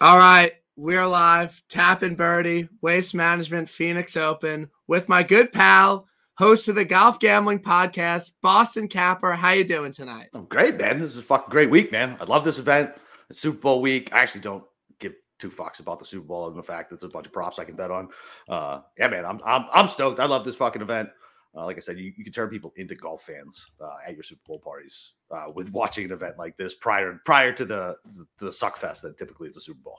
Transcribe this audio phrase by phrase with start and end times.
[0.00, 1.62] All right, we're live.
[1.68, 7.20] Tap In Birdie, Waste Management, Phoenix Open, with my good pal, host of the Golf
[7.20, 9.34] Gambling Podcast, Boston Capper.
[9.34, 10.30] How you doing tonight?
[10.34, 10.98] I'm great, man.
[10.98, 12.16] This is a fucking great week, man.
[12.20, 12.90] I love this event.
[13.30, 14.12] It's Super Bowl week.
[14.12, 14.64] I actually don't
[14.98, 17.32] give two fucks about the Super Bowl and the fact that there's a bunch of
[17.32, 18.08] props I can bet on.
[18.48, 20.18] Uh, yeah, man, I'm I'm I'm stoked.
[20.18, 21.08] I love this fucking event.
[21.56, 24.22] Uh, like I said, you, you can turn people into golf fans uh, at your
[24.24, 28.26] Super Bowl parties uh, with watching an event like this prior prior to the the,
[28.38, 29.98] the suck fest that typically is the Super Bowl.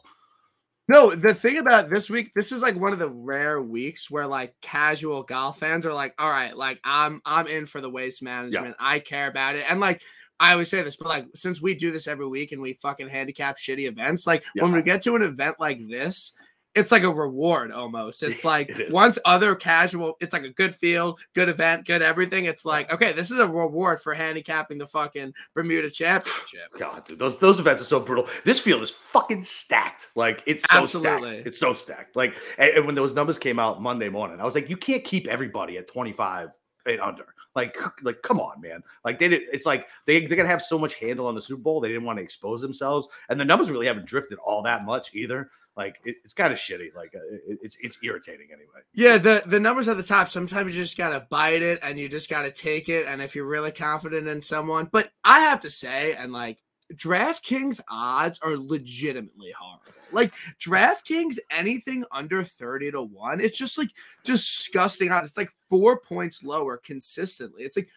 [0.87, 4.27] No, the thing about this week, this is like one of the rare weeks where
[4.27, 8.21] like casual golf fans are like, all right, like I'm I'm in for the waste
[8.21, 8.75] management.
[8.79, 8.87] Yeah.
[8.87, 9.65] I care about it.
[9.67, 10.01] And like
[10.39, 13.07] I always say this, but like since we do this every week and we fucking
[13.07, 14.63] handicap shitty events, like yeah.
[14.63, 16.33] when we get to an event like this,
[16.75, 18.21] it's like a reward almost.
[18.21, 22.45] It's like it once other casual, it's like a good field, good event, good everything.
[22.45, 26.77] It's like, okay, this is a reward for handicapping the fucking Bermuda Championship.
[26.77, 28.27] God, dude, those those events are so brutal.
[28.43, 30.09] This field is fucking stacked.
[30.15, 31.31] Like it's so Absolutely.
[31.31, 31.47] stacked.
[31.47, 32.15] It's so stacked.
[32.15, 35.03] Like and, and when those numbers came out Monday morning, I was like, you can't
[35.03, 36.49] keep everybody at 25
[36.85, 37.25] and under.
[37.55, 38.83] Like, like, come on, man.
[39.05, 39.43] Like they did.
[39.51, 41.79] It's like they they're gonna have so much handle on the Super Bowl.
[41.79, 45.15] They didn't want to expose themselves, and the numbers really haven't drifted all that much
[45.15, 45.49] either.
[45.77, 46.95] Like it, it's kind of shitty.
[46.95, 48.81] Like uh, it, it's it's irritating anyway.
[48.93, 50.29] Yeah, the the numbers at the top.
[50.29, 53.05] Sometimes you just gotta bite it and you just gotta take it.
[53.07, 56.59] And if you're really confident in someone, but I have to say, and like
[56.93, 59.81] DraftKings odds are legitimately horrible.
[60.11, 63.89] Like DraftKings, anything under 30 to 1, it's just like
[64.23, 65.29] disgusting odds.
[65.29, 67.63] It's like four points lower consistently.
[67.63, 67.89] It's like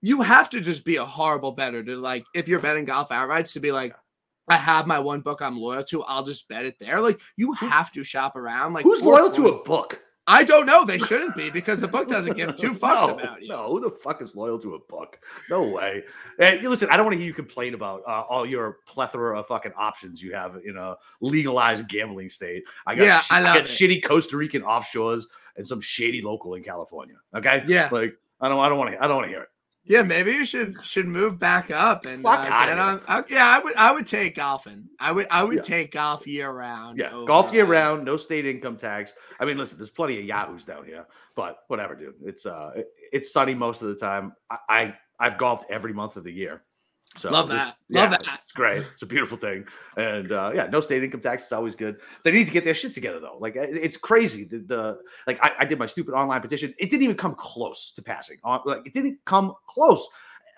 [0.00, 3.52] you have to just be a horrible better to like if you're betting golf outrights
[3.52, 3.94] to be like,
[4.48, 6.02] I have my one book I'm loyal to.
[6.02, 7.00] I'll just bet it there.
[7.00, 8.74] Like you have to shop around.
[8.74, 10.00] Like who's loyal to a book?
[10.26, 10.86] I don't know.
[10.86, 13.48] They shouldn't be because the book doesn't give two fucks no, about you.
[13.48, 15.20] No, who the fuck is loyal to a book?
[15.50, 16.02] No way.
[16.38, 19.46] And listen, I don't want to hear you complain about uh, all your plethora of
[19.46, 22.64] fucking options you have in a legalized gambling state.
[22.86, 23.64] I got, yeah, sh- I, I got it.
[23.64, 25.24] shitty Costa Rican offshores
[25.56, 27.16] and some shady local in California.
[27.36, 27.62] Okay.
[27.66, 27.90] Yeah.
[27.92, 28.60] Like I don't.
[28.60, 29.04] I don't want to.
[29.04, 29.48] I don't want to hear it.
[29.86, 33.02] Yeah, maybe you should should move back up and uh, get on.
[33.06, 34.88] Uh, yeah, I would I would take golfing.
[34.98, 35.62] I would I would yeah.
[35.62, 36.98] take golf year round.
[36.98, 39.12] Yeah, over, golf year round, no state income tax.
[39.38, 41.06] I mean, listen, there's plenty of yahoos down here,
[41.36, 42.14] but whatever, dude.
[42.24, 44.32] It's uh, it, it's sunny most of the time.
[44.48, 46.62] I, I I've golfed every month of the year.
[47.16, 47.76] So love that.
[47.90, 48.40] Love that.
[48.42, 48.84] It's great.
[48.92, 49.64] It's a beautiful thing.
[49.96, 51.44] And uh, yeah, no state income tax.
[51.44, 51.98] It's always good.
[52.24, 53.38] They need to get their shit together though.
[53.38, 54.44] Like it's crazy.
[54.44, 56.74] The, the like I, I, did my stupid online petition.
[56.78, 58.38] It didn't even come close to passing.
[58.44, 60.06] Uh, like it didn't come close.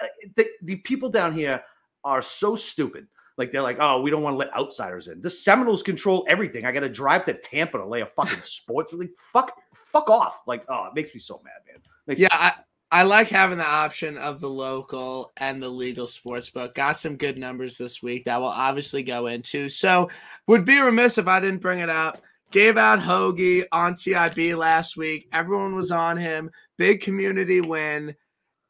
[0.01, 0.07] Uh,
[0.37, 1.63] the, the people down here
[2.05, 3.07] are so stupid.
[3.37, 5.21] Like they're like, oh, we don't want to let outsiders in.
[5.21, 6.65] The Seminoles control everything.
[6.65, 8.95] I got to drive to Tampa to lay a fucking sports.
[8.95, 10.43] Like fuck, fuck off.
[10.47, 11.83] Like oh, it makes me so mad, man.
[12.07, 12.53] Makes yeah, I,
[12.93, 16.75] I like having the option of the local and the legal sports book.
[16.75, 19.69] Got some good numbers this week that will obviously go into.
[19.69, 20.09] So
[20.47, 22.23] would be remiss if I didn't bring it up.
[22.53, 25.29] Gave out Hoge on TIB last week.
[25.33, 26.51] Everyone was on him.
[26.77, 28.15] Big community win.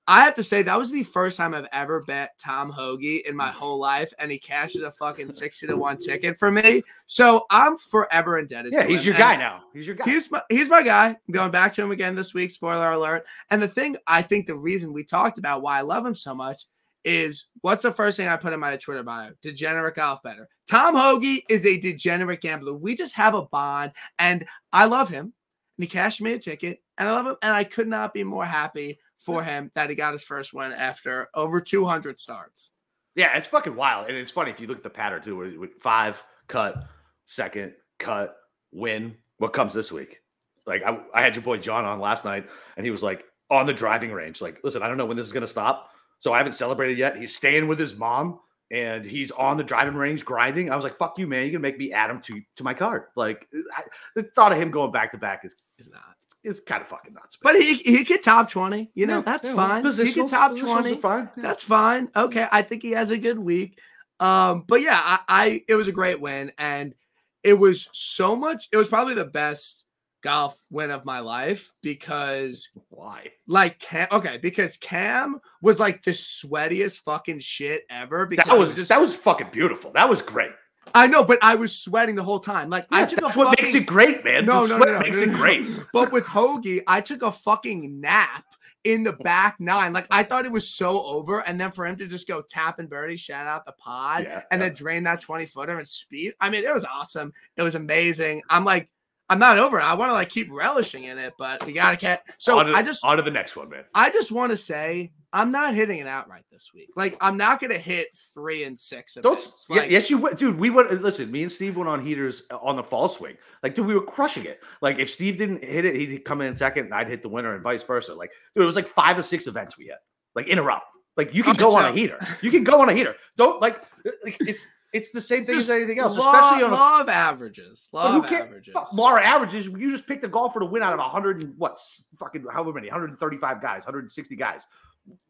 [0.08, 3.34] I have to say that was the first time I've ever bet Tom Hoge in
[3.34, 3.52] my mm.
[3.52, 6.82] whole life, and he cashed a fucking sixty to one ticket for me.
[7.06, 8.72] So I'm forever indebted.
[8.72, 9.06] Yeah, to he's him.
[9.06, 9.64] your and guy now.
[9.72, 10.04] He's your guy.
[10.04, 11.08] He's my he's my guy.
[11.08, 12.50] I'm going back to him again this week.
[12.52, 13.26] Spoiler alert.
[13.50, 16.34] And the thing I think the reason we talked about why I love him so
[16.34, 16.66] much
[17.04, 19.30] is what's the first thing I put in my Twitter bio?
[19.42, 20.48] Degenerate golf better.
[20.70, 22.74] Tom Hoge is a degenerate gambler.
[22.74, 25.32] We just have a bond, and I love him.
[25.78, 28.24] And he cashed me a ticket, and I love him, and I could not be
[28.24, 32.70] more happy for him that he got his first win after over 200 starts.
[33.16, 34.08] Yeah, it's fucking wild.
[34.08, 36.86] And it's funny if you look at the pattern too, five, cut,
[37.26, 38.36] second, cut,
[38.72, 39.16] win.
[39.38, 40.22] What comes this week?
[40.64, 43.66] Like I, I had your boy John on last night, and he was like on
[43.66, 44.40] the driving range.
[44.40, 45.90] Like, listen, I don't know when this is gonna stop.
[46.20, 47.16] So I haven't celebrated yet.
[47.16, 50.70] He's staying with his mom and he's on the driving range grinding.
[50.70, 51.42] I was like, fuck you, man.
[51.42, 53.04] You're gonna make me add him to, to my card.
[53.16, 53.82] Like I,
[54.14, 56.15] the thought of him going back to back is is not
[56.46, 57.36] is kind of fucking nuts.
[57.42, 58.90] But he he could top twenty.
[58.94, 59.84] You know, yeah, that's yeah, fine.
[59.84, 60.96] He could top twenty.
[60.96, 61.28] Fine.
[61.36, 61.42] Yeah.
[61.42, 62.08] That's fine.
[62.14, 63.78] Okay, I think he has a good week.
[64.20, 66.94] Um, but yeah, I, I it was a great win, and
[67.42, 68.68] it was so much.
[68.72, 69.84] It was probably the best
[70.22, 73.28] golf win of my life because why?
[73.46, 78.26] Like Cam, okay, because Cam was like the sweatiest fucking shit ever.
[78.26, 79.92] Because that was, was just that was fucking beautiful.
[79.92, 80.50] That was great.
[80.94, 82.70] I know, but I was sweating the whole time.
[82.70, 84.46] Like yeah, I took that's a what fucking, makes it great, man.
[84.46, 85.36] No, no, no, no, makes no, it no.
[85.36, 85.66] great.
[85.92, 88.44] But with Hoge, I took a fucking nap
[88.84, 89.92] in the back nine.
[89.92, 92.78] Like I thought it was so over, and then for him to just go tap
[92.80, 94.68] in birdie, shout out the pod, Yeah, and yeah.
[94.68, 96.34] then drain that twenty footer and speed.
[96.40, 97.32] I mean, it was awesome.
[97.56, 98.42] It was amazing.
[98.48, 98.88] I'm like,
[99.28, 99.82] I'm not over it.
[99.82, 102.20] I want to like keep relishing in it, but we gotta catch.
[102.38, 103.84] So to, I just on to the next one, man.
[103.94, 106.90] I just want to say I'm not hitting it outright this week.
[106.96, 109.14] Like I'm not gonna hit three and six.
[109.14, 109.38] Don't,
[109.68, 110.58] Like, yes, you would, dude.
[110.58, 111.02] We went.
[111.02, 113.36] Listen, me and Steve went on heaters uh, on the fall swing.
[113.62, 114.60] Like, dude, we were crushing it.
[114.80, 117.54] Like, if Steve didn't hit it, he'd come in second, and I'd hit the winner,
[117.54, 118.14] and vice versa.
[118.14, 119.98] Like, dude, it was like five or six events we had,
[120.34, 120.78] like in a row.
[121.16, 122.18] Like, you can go on a heater.
[122.42, 123.16] You can go on a heater.
[123.36, 123.82] Don't like.
[124.22, 127.08] like, It's it's the same thing just as anything else, law, especially on a of
[127.08, 127.88] averages.
[127.92, 128.74] Of averages.
[128.94, 129.66] Law averages.
[129.66, 131.78] You just picked a golfer to win out of 100 and what?
[132.18, 132.88] Fucking however many?
[132.88, 134.66] 135 guys, 160 guys.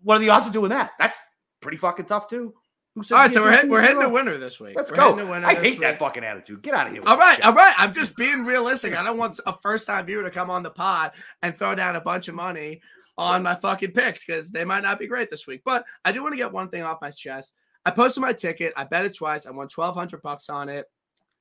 [0.02, 0.92] What are the odds of doing that?
[0.98, 1.18] That's
[1.60, 2.54] pretty fucking tough too.
[2.94, 4.74] Who said All right, so we're do hit, two we're hitting a winner this week.
[4.74, 5.14] Let's We're go.
[5.14, 6.62] hitting a winner I hate that fucking attitude.
[6.62, 7.02] Get out of here.
[7.04, 7.74] All right, all right.
[7.76, 8.96] I'm just being realistic.
[8.96, 11.12] I don't want a first time viewer to come on the pod
[11.42, 12.80] and throw down a bunch of money
[13.18, 15.60] on my fucking picks because they might not be great this week.
[15.62, 17.52] But I do want to get one thing off my chest.
[17.86, 18.74] I posted my ticket.
[18.76, 19.46] I bet it twice.
[19.46, 20.84] I won twelve hundred bucks on it.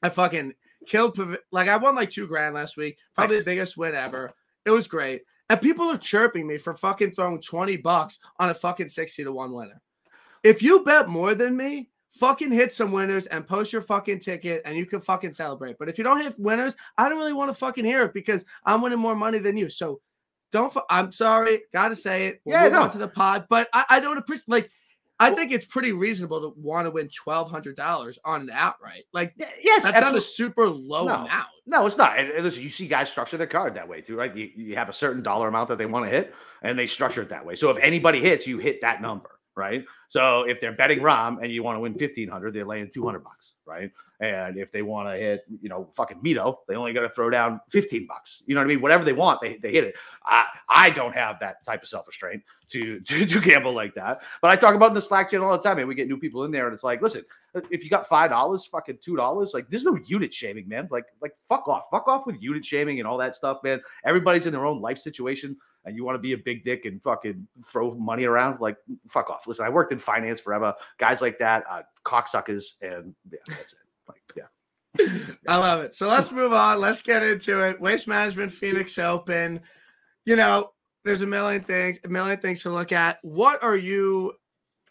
[0.03, 0.53] I fucking
[0.87, 1.19] killed.
[1.51, 2.97] Like I won like two grand last week.
[3.15, 3.43] Probably Nice.
[3.43, 4.31] the biggest win ever.
[4.65, 5.23] It was great.
[5.49, 9.31] And people are chirping me for fucking throwing twenty bucks on a fucking sixty to
[9.31, 9.81] one winner.
[10.43, 14.61] If you bet more than me, fucking hit some winners and post your fucking ticket
[14.65, 15.77] and you can fucking celebrate.
[15.79, 18.45] But if you don't hit winners, I don't really want to fucking hear it because
[18.63, 19.69] I'm winning more money than you.
[19.69, 19.99] So
[20.51, 22.41] don't, fu- I'm sorry, gotta say it.
[22.45, 24.71] We'll Yeah, move on to the pod, but I, I don't appreciate, like,
[25.19, 29.05] I think it's pretty reasonable to want to win $1,200 on an outright.
[29.13, 31.13] Like, yes, that's not a super low No.
[31.13, 31.47] amount.
[31.65, 32.19] No, it's not.
[32.19, 34.35] And, and listen, you see guys structure their card that way too, right?
[34.35, 36.33] You, you have a certain dollar amount that they want to hit,
[36.63, 37.55] and they structure it that way.
[37.55, 39.85] So if anybody hits, you hit that number, right?
[40.09, 43.03] So if they're betting Rom and you want to win fifteen hundred, they're laying two
[43.05, 43.89] hundred bucks, right?
[44.19, 47.29] And if they want to hit, you know, fucking Mito, they only got to throw
[47.29, 48.43] down fifteen bucks.
[48.45, 48.81] You know what I mean?
[48.81, 49.95] Whatever they want, they, they hit it.
[50.23, 54.21] I I don't have that type of self restraint to, to to gamble like that.
[54.41, 56.17] But I talk about in the Slack channel all the time, and we get new
[56.17, 57.23] people in there, and it's like, listen,
[57.69, 60.87] if you got five dollars, fucking two dollars, like there's no unit shaming, man.
[60.91, 63.81] Like, like fuck off, fuck off with unit shaming and all that stuff, man.
[64.05, 67.01] Everybody's in their own life situation, and you want to be a big dick and
[67.01, 68.77] fucking throw money around, like
[69.09, 69.47] fuck off.
[69.47, 70.73] Listen, I worked in finance forever.
[70.97, 73.79] Guys like that, uh, cocksuckers, and yeah, that's it.
[74.07, 75.07] Like, yeah,
[75.47, 75.93] I love it.
[75.93, 76.79] So let's move on.
[76.79, 77.79] Let's get into it.
[77.81, 79.61] Waste Management Phoenix Open.
[80.25, 80.71] You know,
[81.03, 83.19] there's a million things, a million things to look at.
[83.21, 84.33] What are you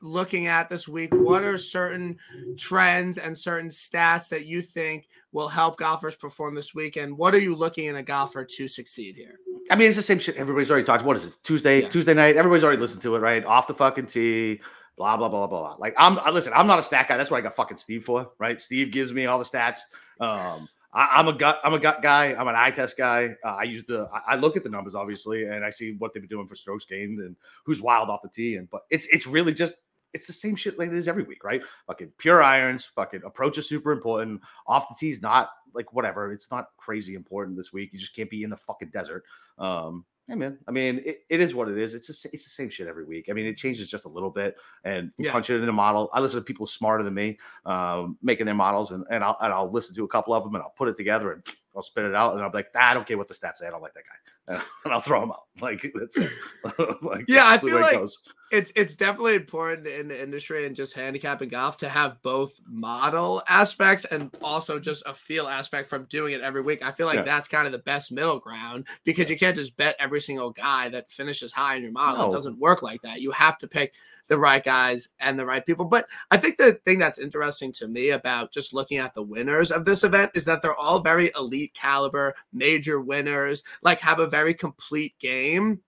[0.00, 1.12] looking at this week?
[1.14, 2.18] What are certain
[2.58, 6.96] trends and certain stats that you think will help golfers perform this week?
[6.96, 9.38] And what are you looking in a golfer to succeed here?
[9.70, 10.36] I mean, it's the same shit.
[10.36, 11.04] Everybody's already talked.
[11.04, 11.36] What is it?
[11.42, 11.88] Tuesday, Yeah.
[11.88, 12.36] Tuesday night.
[12.36, 13.44] Everybody's already listened to it, right?
[13.44, 14.60] Off the fucking tee.
[14.96, 15.76] Blah blah blah blah blah.
[15.78, 16.52] Like I'm, I, listen.
[16.54, 17.16] I'm not a stat guy.
[17.16, 18.60] That's what I got fucking Steve for, right?
[18.62, 19.80] Steve gives me all the stats.
[20.20, 21.60] Um, I, I'm a gut.
[21.64, 22.34] I'm a gut guy.
[22.34, 23.34] I'm an eye test guy.
[23.44, 24.08] Uh, I use the.
[24.12, 26.54] I, I look at the numbers obviously, and I see what they've been doing for
[26.54, 28.56] strokes gained and who's wild off the tee.
[28.56, 29.74] And but it's it's really just
[30.12, 31.60] it's the same shit like it is every week, right?
[31.88, 32.84] Fucking pure irons.
[32.84, 34.40] Fucking approach is super important.
[34.68, 36.32] Off the tee is not like whatever.
[36.32, 37.90] It's not crazy important this week.
[37.92, 39.24] You just can't be in the fucking desert.
[39.58, 40.58] Um, yeah, man.
[40.66, 41.94] I mean, it, it is what it is.
[41.94, 43.26] It's just, it's the same shit every week.
[43.28, 45.32] I mean, it changes just a little bit, and Yeah.
[45.32, 46.08] punch it in a model.
[46.12, 49.52] I listen to people smarter than me, um, making their models, and, and I'll and
[49.52, 51.42] I'll listen to a couple of them, and I'll put it together, and
[51.76, 53.56] I'll spit it out, and I'll be like, ah, I don't care what the stats
[53.56, 53.66] say.
[53.66, 54.04] I don't like that
[54.48, 55.44] guy, and I'll throw him out.
[55.60, 56.30] Like that's it.
[57.02, 58.10] like, Yeah, I that's the feel it like-
[58.52, 63.42] it's it's definitely important in the industry and just handicapping golf to have both model
[63.48, 66.84] aspects and also just a feel aspect from doing it every week.
[66.84, 67.22] I feel like Yeah.
[67.22, 70.88] that's kind of the best middle ground because you can't just bet every single guy
[70.90, 72.28] that finishes high in your model.
[72.28, 73.20] It doesn't work like that.
[73.20, 73.94] You have to pick
[74.28, 75.84] the right guys and the right people.
[75.84, 79.70] But I think the thing that's interesting to me about just looking at the winners
[79.70, 84.26] of this event is that they're all very elite caliber, major winners, like have a
[84.26, 85.80] very complete game.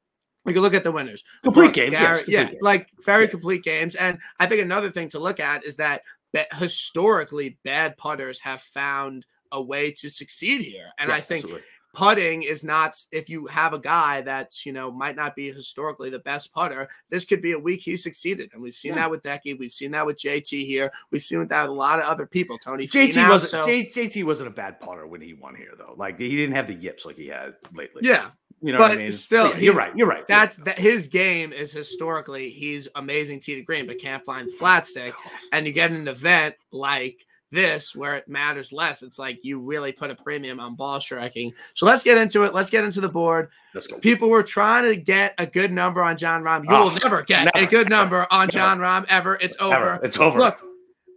[0.44, 1.24] We can look at the winners.
[1.42, 3.30] Complete Brooks, games, yes, complete yeah, like very Yeah.
[3.30, 3.94] complete games.
[3.94, 6.02] And I think another thing to look at is that
[6.52, 10.90] historically bad putters have found a way to succeed here.
[10.98, 11.66] And Yeah, I think absolutely.
[11.96, 16.10] Putting is not if you have a guy that's you know might not be historically
[16.10, 18.96] the best putter this could be a week he succeeded and we've seen Yeah.
[18.96, 21.98] that with Decky we've seen that with JT here we've seen that with a lot
[21.98, 25.20] of other people Tony JT Finau, wasn't so- J, JT wasn't a bad putter when
[25.20, 25.94] he won here though.
[25.96, 28.02] Like he didn't have the yips like he had lately.
[28.04, 28.28] yeah
[28.62, 29.12] you know what I but mean.
[29.12, 29.94] still, Yeah, you're right.
[29.94, 30.26] You're right.
[30.26, 34.52] that's that his game is historically he's amazing tee to green but can't find the
[34.52, 35.14] flat stick
[35.52, 39.92] and you get an event like this where it matters less it's like you really
[39.92, 43.08] put a premium on ball striking so let's get into it let's get into the
[43.08, 43.98] board Let's go.
[43.98, 46.64] people were trying to get a good number on Jon Rahm.
[46.64, 48.50] You Oh, will ah, never get a good number on never.
[48.52, 49.36] Jon Rahm ever.
[49.40, 50.00] It's over.
[50.02, 50.38] It's over.
[50.38, 50.58] Look,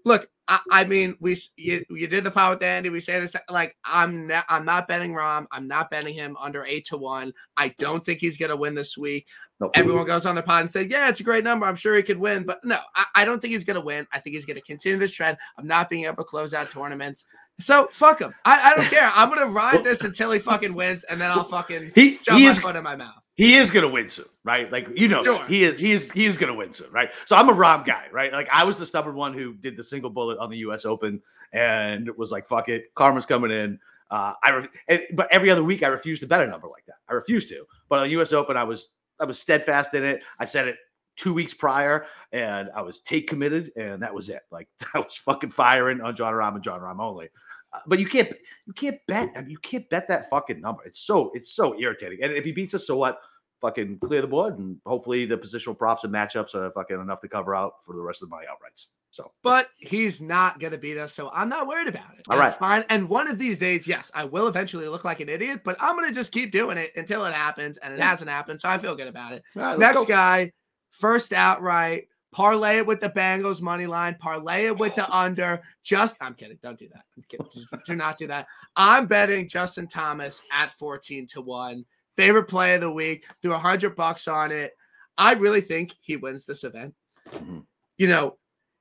[0.06, 0.30] look.
[0.50, 2.90] I, I mean, we you, you did the pot with Andy.
[2.90, 5.46] We say this like I'm not I'm not betting Rahm.
[5.52, 7.34] I'm not betting him under eight to one.
[7.56, 9.28] I don't think he's gonna win this week.
[9.60, 9.70] No.
[9.74, 11.66] Everyone goes on their pod and said, "Yeah, it's a great number.
[11.66, 14.08] I'm sure he could win." But no, I, I don't think he's gonna win.
[14.14, 17.26] I think he's gonna continue this trend of not being able to close out tournaments.
[17.60, 18.34] So fuck him.
[18.46, 19.12] I, I don't care.
[19.14, 22.46] I'm gonna ride this until he fucking wins, and then I'll fucking He shove he
[22.46, 23.22] my is foot in my mouth.
[23.36, 24.72] he is gonna win soon, right?
[24.72, 25.24] Like you know.
[25.26, 25.46] Sure.
[25.46, 27.10] he is he is he is gonna win soon, right?
[27.26, 28.32] So I'm a Rahm guy, right?
[28.32, 30.86] Like I was the stubborn one who did the single bullet on the U.S.
[30.86, 33.78] Open and was like, "Fuck it, karma's coming in."
[34.10, 36.86] Uh, I re- and, but every other week I refused to bet a number like
[36.88, 36.96] that.
[37.10, 37.66] I refused to.
[37.90, 38.32] But on the U.S.
[38.32, 38.90] Open, I was
[39.20, 40.24] I was steadfast in it.
[40.40, 40.78] I said it
[41.16, 44.42] two weeks prior, and I was take committed, and that was it.
[44.52, 47.30] Like I was fucking firing on Jon Rahm and Jon Rahm only.
[47.74, 48.34] Uh, but you can't
[48.66, 49.32] you can't bet.
[49.36, 50.84] I mean, you can't bet that fucking number.
[50.86, 52.20] It's so it's so irritating.
[52.24, 53.20] And if he beats us, so what?
[53.62, 57.28] Fucking clear the board, and hopefully the positional props and matchups are fucking enough to
[57.28, 58.88] cover out for the rest of my outrights.
[59.12, 62.26] So But he's not gonna beat us, so I'm not worried about it.
[62.30, 62.84] All That's right.
[62.84, 62.86] fine.
[62.90, 65.96] And one of these days, yes, I will eventually look like an idiot, but I'm
[65.96, 68.10] gonna just keep doing it until it happens, and it Yeah.
[68.10, 69.44] hasn't happened, so I feel good about it.
[69.56, 70.06] right, Next go.
[70.06, 70.52] guy,
[70.92, 75.64] first outright, parlay it with the Bengals money line, parlay it with the under.
[75.84, 76.60] Just, I'm kidding.
[76.62, 77.04] Don't do that.
[77.18, 77.48] I'm kidding.
[77.88, 78.46] Do not do that.
[78.76, 81.84] I'm betting Justin Thomas at 14 to 1.
[82.16, 83.26] Favorite play of the week.
[83.42, 84.74] Threw 100 bucks on it.
[85.18, 86.94] I really think he wins this event.
[87.32, 87.66] Mhm.
[87.98, 88.38] You know,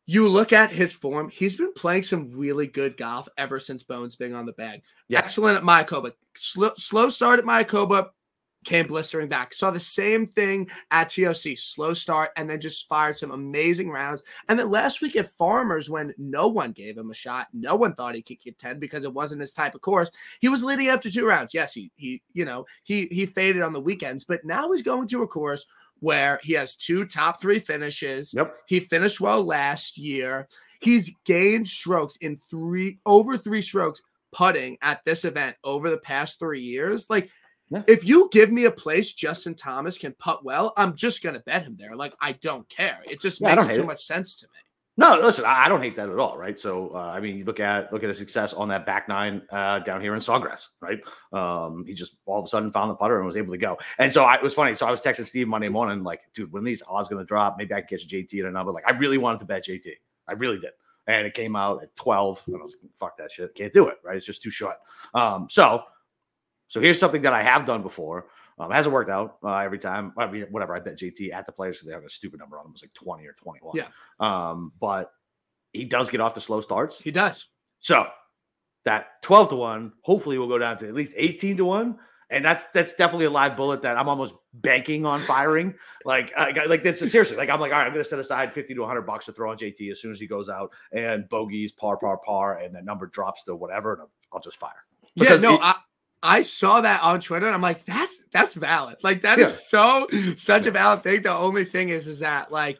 [0.08, 4.16] you look at his form, he's been playing some really good golf ever since Bones
[4.16, 4.80] being on the bag.
[5.08, 5.18] Yeah.
[5.18, 6.12] Excellent at Mayakoba.
[6.34, 8.08] Slow, slow start at Mayakoba,
[8.64, 9.52] came blistering back.
[9.52, 14.22] Saw the same thing at TOC, slow start, and then just fired some amazing rounds.
[14.48, 17.94] And then last week at Farmers, when no one gave him a shot, no one
[17.94, 20.10] thought he could get 10 because it wasn't his type of course.
[20.40, 21.52] He was leading after two rounds.
[21.52, 25.06] Yes, he he, you know, he he faded on the weekends, but now he's going
[25.08, 25.66] to a course
[26.00, 28.32] where he has two top three finishes.
[28.34, 28.54] Yep.
[28.66, 30.48] He finished well last year.
[30.80, 34.00] He's gained strokes in three over three strokes
[34.32, 37.08] putting at this event over the past three years.
[37.10, 37.30] Like,
[37.70, 37.82] Yeah.
[37.86, 41.62] if you give me a place Justin Thomas can putt well, I'm just gonna bet
[41.64, 41.96] him there.
[41.96, 43.02] Like, I don't care.
[43.06, 43.86] It just Yeah, makes too it.
[43.86, 44.60] much sense to me.
[44.98, 46.58] No, listen, I, don't hate that at all, right?
[46.58, 49.42] So, uh, I mean, you look at look at his success on that back nine
[49.52, 50.98] uh, down here in Sawgrass, right?
[51.32, 53.78] Um, he just all of a sudden found the putter and was able to go.
[53.98, 54.74] And so I, it was funny.
[54.74, 57.54] So I was texting Steve Monday morning, like, dude, when these odds going to drop?
[57.56, 58.72] Maybe I can catch JT at a number.
[58.72, 59.86] Like, I really wanted to bet JT.
[60.26, 60.72] I really did.
[61.06, 62.42] And it came out at 12.
[62.48, 63.54] And I was like, fuck that shit.
[63.54, 64.16] Can't do it, right?
[64.16, 64.78] It's just too short.
[65.14, 65.84] Um, so,
[66.66, 68.26] so here's something that I have done before.
[68.58, 70.12] Um, it hasn't worked out uh, every time.
[70.18, 70.74] I mean, whatever.
[70.74, 72.70] I bet JT at the players because they have a stupid number on them.
[72.72, 73.76] It was like 20 or 21.
[73.76, 73.86] Yeah.
[74.20, 75.12] Um, but
[75.72, 76.98] he does get off the slow starts.
[77.00, 77.46] He does.
[77.80, 78.06] So
[78.84, 81.98] that 12 to 1, hopefully will go down to at least 18 to 1.
[82.30, 85.74] And that's that's definitely a live bullet that I'm almost banking on firing.
[86.04, 87.38] Like, I, like that's seriously.
[87.38, 89.50] Like, I'm like, all right, I'm gonna set aside 50 to 100 bucks to throw
[89.50, 92.84] on JT as soon as he goes out and bogeys, par, par, par, and that
[92.84, 94.84] number drops to whatever, and I'll, I'll just fire.
[95.14, 95.76] Yeah, no, it- I
[96.22, 98.96] I saw that on Twitter and I'm like, that's that's valid.
[99.02, 101.22] Like that is so such a valid thing.
[101.22, 102.78] The only thing is, is that like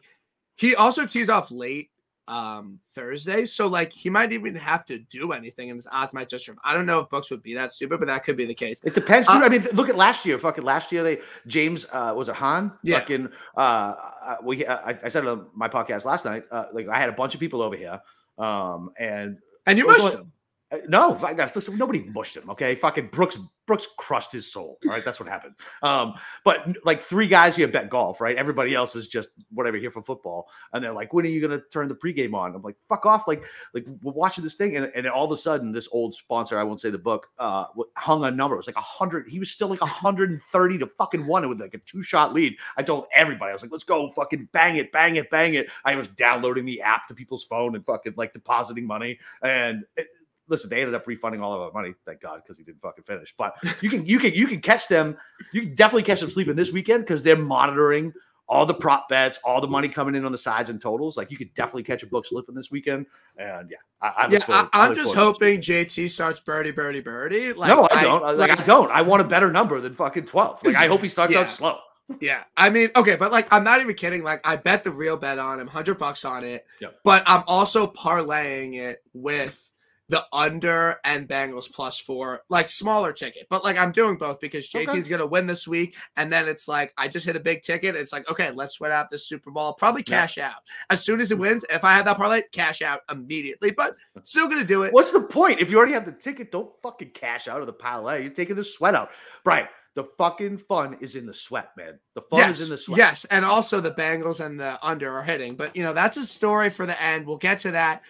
[0.55, 1.89] he also tees off late
[2.27, 3.45] um Thursday.
[3.45, 6.73] So like he might even have to do anything and his odds might just I
[6.73, 8.83] don't know if books would be that stupid, but that could be the case.
[8.83, 9.27] It depends.
[9.27, 9.41] Uh.
[9.43, 10.37] I mean, look at last year.
[10.37, 12.73] Fucking last year, they James uh, was it Hahn?
[12.83, 12.99] Yeah.
[12.99, 16.43] Fucking uh, uh, we uh, I, I said on my podcast last night.
[16.51, 17.99] Uh, like I had a bunch of people over here,
[18.37, 20.31] um, and And you mushed him.
[20.71, 22.49] Uh, no, guys, listen, nobody mushed him.
[22.49, 23.37] Okay, fucking Brooks.
[23.65, 24.79] Brooks crushed his soul.
[24.85, 25.53] All right, that's what happened.
[25.83, 28.35] Um, but like three guys here bet golf, right?
[28.35, 31.61] Everybody else is just whatever here for football, and they're like, "When are you gonna
[31.71, 34.91] turn the pregame on?" I'm like, "Fuck off!" Like, like we're watching this thing, and,
[34.95, 38.25] and all of a sudden, this old sponsor, I won't say the book, uh, hung
[38.25, 38.55] a number.
[38.55, 39.27] It was like a hundred.
[39.27, 42.55] He was still like 130 to fucking one with like a two shot lead.
[42.77, 45.67] I told everybody, I was like, "Let's go, fucking bang it, bang it, bang it."
[45.85, 50.07] I was downloading the app to people's phone and fucking like depositing money, and it,
[50.49, 53.03] listen, they ended up refunding all of our money, thank God, because he didn't fucking
[53.05, 53.33] finish.
[53.37, 55.17] But you can you can you can catch them,
[55.53, 58.13] you can definitely catch them sleeping this weekend because they're monitoring
[58.47, 61.15] all the prop bets, all the money coming in on the sides and totals.
[61.15, 63.05] Like you could definitely catch a book slipping this weekend.
[63.37, 66.39] And yeah, I, look Yeah, forward- I, look just forward to this hoping JT starts
[66.39, 67.53] birdie, birdie, birdie.
[67.53, 68.23] Like, no, I don't.
[68.23, 68.89] Like, like, I don't.
[68.89, 70.63] I want a better number than fucking twelve.
[70.65, 71.41] Like I hope he starts Yeah.
[71.41, 71.77] out slow.
[72.19, 74.23] Yeah, I mean, okay, but like, I'm not even kidding.
[74.23, 76.65] Like, I bet the real bet on him, hundred bucks on it.
[76.81, 77.01] Yep.
[77.03, 79.68] But I'm also parlaying it with
[80.09, 83.47] the under and Bengals plus four, like smaller ticket.
[83.49, 85.09] But like, I'm doing both because JT's Okay.
[85.09, 87.95] gonna win this week, and then it's like I just hit a big ticket.
[87.95, 89.73] It's like, okay, let's sweat out this Super Bowl.
[89.73, 90.21] Probably Yeah.
[90.21, 91.63] cash out as soon as it wins.
[91.69, 93.71] If I have that parlay, cash out immediately.
[93.71, 94.91] But still gonna do it.
[94.93, 95.61] What's the point?
[95.61, 98.23] If you already have the ticket, don't fucking cash out of the parlay.
[98.23, 99.11] You're taking the sweat out.
[99.43, 101.99] Brian, the fucking fun is in the sweat, man.
[102.15, 102.97] The fun yes, is in the sweat.
[102.97, 105.55] yes, and also the Bengals and the under are hitting.
[105.55, 107.25] But you know, that's a story for the end.
[107.27, 108.01] We'll get to that.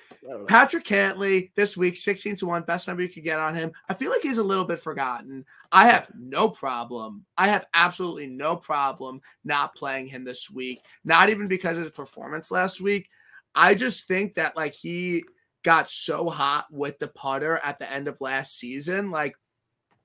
[0.48, 3.72] Patrick Cantlay this week, 16 to 1, best number you could get on him.
[3.88, 5.46] I feel like he's a little bit forgotten.
[5.72, 7.26] I have no problem.
[7.38, 10.82] I have absolutely no problem not playing him this week.
[11.04, 13.10] Not even because of his performance last week.
[13.56, 15.24] I just think that like he
[15.64, 19.12] got so hot with the putter at the end of last season.
[19.12, 19.36] Like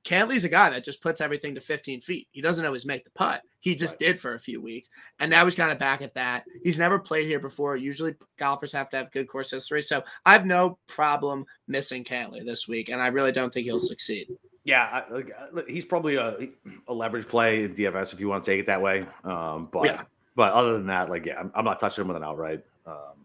[0.04, 2.28] Cantlay's a guy that just puts everything to 15 feet.
[2.30, 3.42] He doesn't always make the putt.
[3.60, 4.08] He just right.
[4.08, 4.90] did for a few weeks.
[5.18, 6.44] And now he's kind of back at that.
[6.62, 7.76] He's never played here before.
[7.76, 9.80] Usually golfers have to have good course history.
[9.80, 12.90] So I have no problem missing Cantlay this week.
[12.90, 14.28] And I really don't think he'll succeed.
[14.64, 16.48] Yeah, I, he's probably a,
[16.88, 19.06] a leverage play in DFS if you want to take it that way.
[19.22, 20.02] Um, but yeah.
[20.36, 22.64] but other than that, like yeah, I'm, I'm not touching him with an outright.
[22.86, 23.23] Um,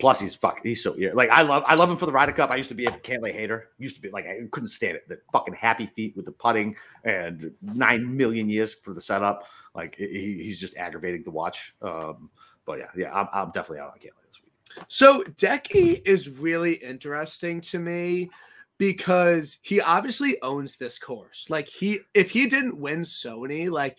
[0.00, 0.60] Plus, he's fuck.
[0.62, 1.14] He's so weird.
[1.14, 2.50] Like I love, I love him for the Ryder Cup.
[2.50, 3.68] I used to be a Cantlay hater.
[3.78, 5.08] Used to be like I couldn't stand it.
[5.08, 9.44] The fucking happy feet with the putting and nine million years for the setup.
[9.74, 11.74] Like he, he's just aggravating to watch.
[11.82, 12.30] Um,
[12.64, 14.84] but yeah, yeah, I'm, I'm definitely out on Cantlay this week.
[14.88, 18.30] So Decky is really interesting to me
[18.78, 21.48] because he obviously owns this course.
[21.50, 23.98] Like he, if he didn't win Sony, like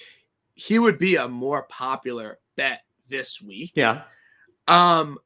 [0.56, 3.74] he would be a more popular bet this week.
[3.76, 4.04] Yeah.
[4.68, 5.20] Um,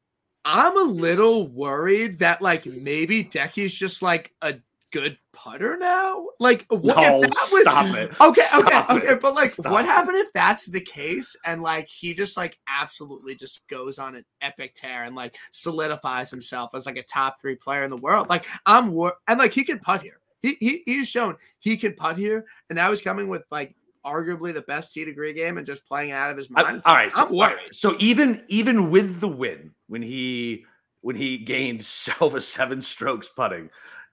[0.45, 4.55] I'm a little worried that like maybe Decky's just like a
[4.91, 6.27] good putter now.
[6.39, 8.11] Like what no, if that was, stop it.
[8.21, 9.03] Okay, stop okay, it.
[9.03, 9.19] okay.
[9.19, 13.35] But like stop what happened if that's the case and like he just like absolutely
[13.35, 17.55] just goes on an epic tear and like solidifies himself as like a top three
[17.55, 18.29] player in the world?
[18.29, 20.19] Like I'm wor- and like he can putt here.
[20.43, 23.75] He, he he's shown he can putt here, and now he's coming with like
[24.05, 26.81] arguably the best tee to green game and just playing out of his mind.
[26.85, 27.73] I, all right, I'm so, worried.
[27.73, 30.65] So even even with the win, when he
[31.01, 31.87] when he gained
[32.21, 33.69] over seven strokes putting,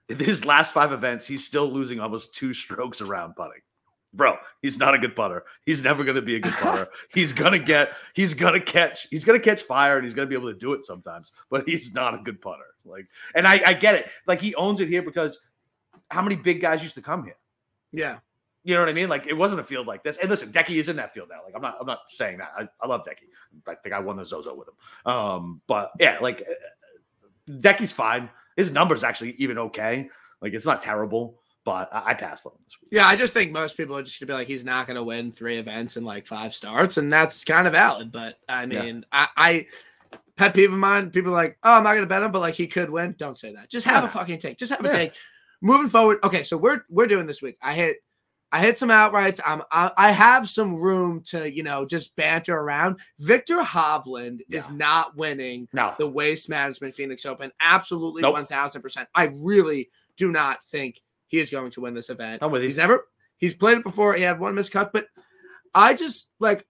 [0.07, 3.61] his last five events, he's still losing almost two strokes around putting.
[4.15, 5.43] Bro, he's not a good putter.
[5.65, 6.87] He's never going to be a good putter.
[7.13, 10.29] he's going to get, he's to catch, he's to catch fire and he's going to
[10.29, 12.61] be able to do it sometimes, but he's not a good putter.
[12.85, 14.07] Like, and I, I get it.
[14.27, 15.39] Like, he owns it here because
[16.11, 17.37] how many big guys used to come here?
[17.91, 18.17] Yeah.
[18.63, 19.09] You know what I mean?
[19.09, 20.17] Like it wasn't a field like this.
[20.17, 21.41] And listen, Decky is in that field now.
[21.43, 22.51] Like I'm not, I'm not saying that.
[22.57, 23.27] I, I love Decky.
[23.67, 25.11] I think I won the Zozo with him.
[25.11, 28.29] Um, but yeah, like uh, Decky's fine.
[28.55, 30.09] His numbers actually even okay.
[30.41, 32.89] Like it's not terrible, but I, I passed on this week.
[32.91, 35.31] Yeah, I just think most people are just gonna be like, he's not gonna win
[35.31, 38.11] three events in like five starts, and that's kind of valid.
[38.11, 39.27] But I mean, yeah.
[39.35, 39.67] I, I
[40.35, 41.11] pet peeve of mine.
[41.11, 43.15] People are like, oh, I'm not gonna bet him, but like he could win.
[43.17, 43.69] Don't say that.
[43.69, 44.09] Just have yeah.
[44.09, 44.57] a fucking take.
[44.57, 44.91] Just have yeah.
[44.91, 45.13] a take.
[45.61, 46.19] Moving forward.
[46.23, 47.57] Okay, so we're we're doing this week.
[47.61, 47.97] I hit
[48.53, 49.39] I hit some outrights.
[49.43, 52.99] I'm I, I, have some room to you know just banter around.
[53.17, 55.95] Viktor Hovland is not winning no.
[55.97, 57.51] the Waste Management Phoenix Open.
[57.59, 59.09] Absolutely one thousand percent.
[59.15, 62.43] I really do not think he is going to win this event.
[62.43, 62.67] I'm with you.
[62.67, 64.13] He's never he's played it before.
[64.13, 65.07] He had one miscut, but
[65.73, 66.63] I just like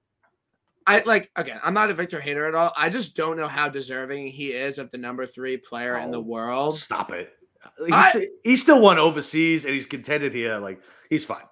[0.87, 1.59] I like again.
[1.65, 2.71] I'm not a Viktor hater at all.
[2.77, 6.11] I just don't know how deserving he is of the number three player oh, in
[6.11, 6.77] the oh, world.
[6.77, 7.33] Stop it.
[7.77, 10.57] He's, I, he's still won overseas and he's contended here.
[10.59, 11.43] Like he's fine.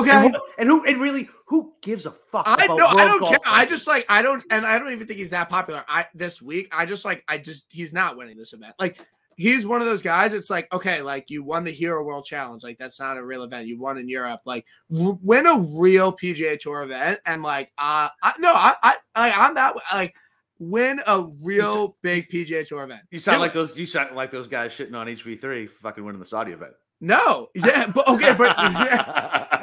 [0.00, 0.10] Okay.
[0.10, 2.44] And who, and who, and really who gives a fuck?
[2.46, 3.38] I know I don't care.
[3.46, 5.84] I just like I don't and I don't even think he's that popular.
[5.88, 8.74] I this week I just like I just he's not winning this event.
[8.78, 8.98] Like
[9.36, 10.32] he's one of those guys.
[10.32, 12.64] It's like okay, like you won the Hero World Challenge.
[12.64, 13.66] Like that's not a real event.
[13.68, 14.40] You won in Europe.
[14.44, 18.96] Like w- win a real PGA Tour event and like uh I, no I I,
[19.14, 20.14] I I'm that like
[20.58, 23.02] win a real big PGA Tour event.
[23.10, 23.54] You sound Do like it.
[23.54, 23.76] those.
[23.76, 26.72] You sound like those guys shitting on HV3 fucking winning the Saudi event.
[27.00, 29.55] No, yeah, but okay, but yeah.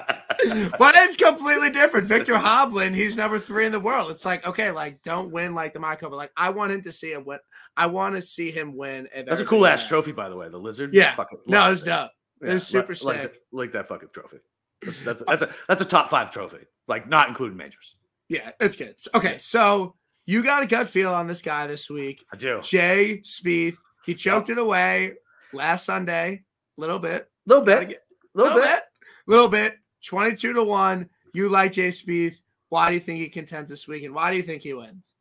[0.79, 2.07] but it's completely different.
[2.07, 4.11] Viktor Hovland, he's number three in the world.
[4.11, 6.91] It's like, okay, like don't win like the Michael, but like I want him to
[6.91, 7.39] see him win.
[7.75, 9.07] I want to see him win.
[9.13, 10.49] That's a cool ass trophy, by the way.
[10.49, 10.93] The lizard.
[10.93, 11.15] Yeah.
[11.47, 12.11] no, it's dope.
[12.41, 13.05] Yeah, it's super like, sick.
[13.07, 14.37] Like, like, that fucking trophy.
[14.83, 16.65] That's that's a, that's a that's a top five trophy.
[16.87, 17.95] Like not including majors.
[18.29, 18.95] Yeah, it's good.
[19.13, 22.23] Okay, so you got a gut feel on this guy this week.
[22.31, 22.61] I do.
[22.61, 23.77] Jay Spieth.
[24.05, 24.57] He choked yep.
[24.57, 25.13] it away
[25.53, 26.43] last Sunday.
[26.77, 27.29] A little bit.
[27.45, 28.01] Little bit.
[28.33, 28.69] Little, little bit.
[28.69, 28.81] bit.
[29.27, 29.77] Little bit.
[30.03, 31.09] 22 to 1.
[31.33, 32.35] You like Jay Spieth.
[32.69, 34.03] Why do you think he contends this week?
[34.03, 35.13] And why do you think he wins?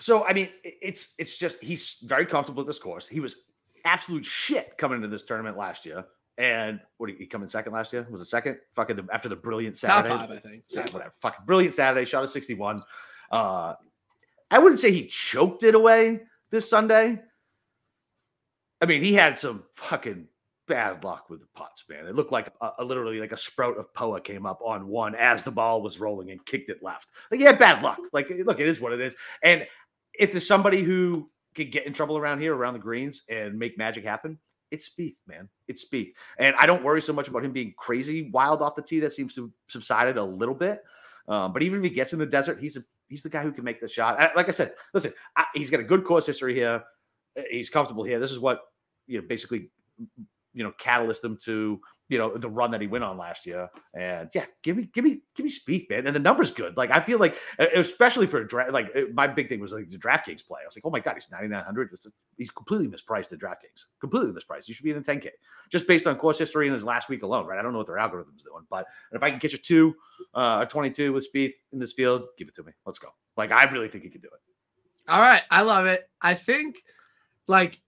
[0.00, 3.06] So, I mean, it's it's just he's very comfortable with this course.
[3.06, 3.36] He was
[3.84, 6.04] absolute shit coming into this tournament last year.
[6.38, 8.06] And what did he come in second last year?
[8.10, 8.58] Was it second?
[8.74, 10.08] Fucking the, after the brilliant Saturday.
[10.08, 10.64] Top five, I think.
[10.70, 11.12] Yeah, whatever.
[11.20, 12.82] Fucking brilliant Saturday, shot a 61.
[13.30, 13.74] Uh
[14.50, 17.20] I wouldn't say he choked it away this Sunday.
[18.80, 20.26] I mean, he had some fucking
[20.70, 22.06] bad luck with the putts, man.
[22.06, 25.16] It looked like a, a, literally like a sprout of Poa came up on one
[25.16, 27.08] as the ball was rolling and kicked it left.
[27.30, 27.98] Like, yeah, bad luck.
[28.12, 29.14] Like, look, it is what it is.
[29.42, 29.66] And
[30.14, 33.76] if there's somebody who could get in trouble around here, around the greens, and make
[33.76, 34.38] magic happen,
[34.70, 35.48] it's Spieth, man.
[35.66, 36.12] It's Spieth.
[36.38, 39.00] And I don't worry so much about him being crazy wild off the tee.
[39.00, 40.84] That seems to have subsided a little bit.
[41.26, 43.50] Um, but even if he gets in the desert, he's a he's the guy who
[43.50, 44.20] can make the shot.
[44.20, 46.84] I, like I said, listen, I, he's got a good course history here.
[47.50, 48.20] He's comfortable here.
[48.20, 48.60] This is what
[49.06, 49.70] you know, basically
[50.54, 53.68] you know, catalyst them to you know the run that he went on last year.
[53.94, 56.08] And yeah, give me, give me, give me Spieth, man.
[56.08, 56.76] And the number's good.
[56.76, 57.36] Like I feel like,
[57.74, 60.58] especially for a draft, like my big thing was like the DraftKings play.
[60.62, 61.96] I was like, oh my god, he's ninety nine hundred.
[62.36, 63.84] He's completely mispriced at DraftKings.
[64.00, 64.66] Completely mispriced.
[64.66, 65.30] You should be in the ten k
[65.70, 67.60] just based on course history in his last week alone, right?
[67.60, 69.94] I don't know what their algorithm's doing, but if I can get you two,
[70.34, 72.72] uh, a twenty two with Spieth in this field, give it to me.
[72.84, 73.08] Let's go.
[73.36, 74.40] Like I really think he can do it.
[75.08, 76.08] All right, I love it.
[76.20, 76.82] I think
[77.46, 77.80] like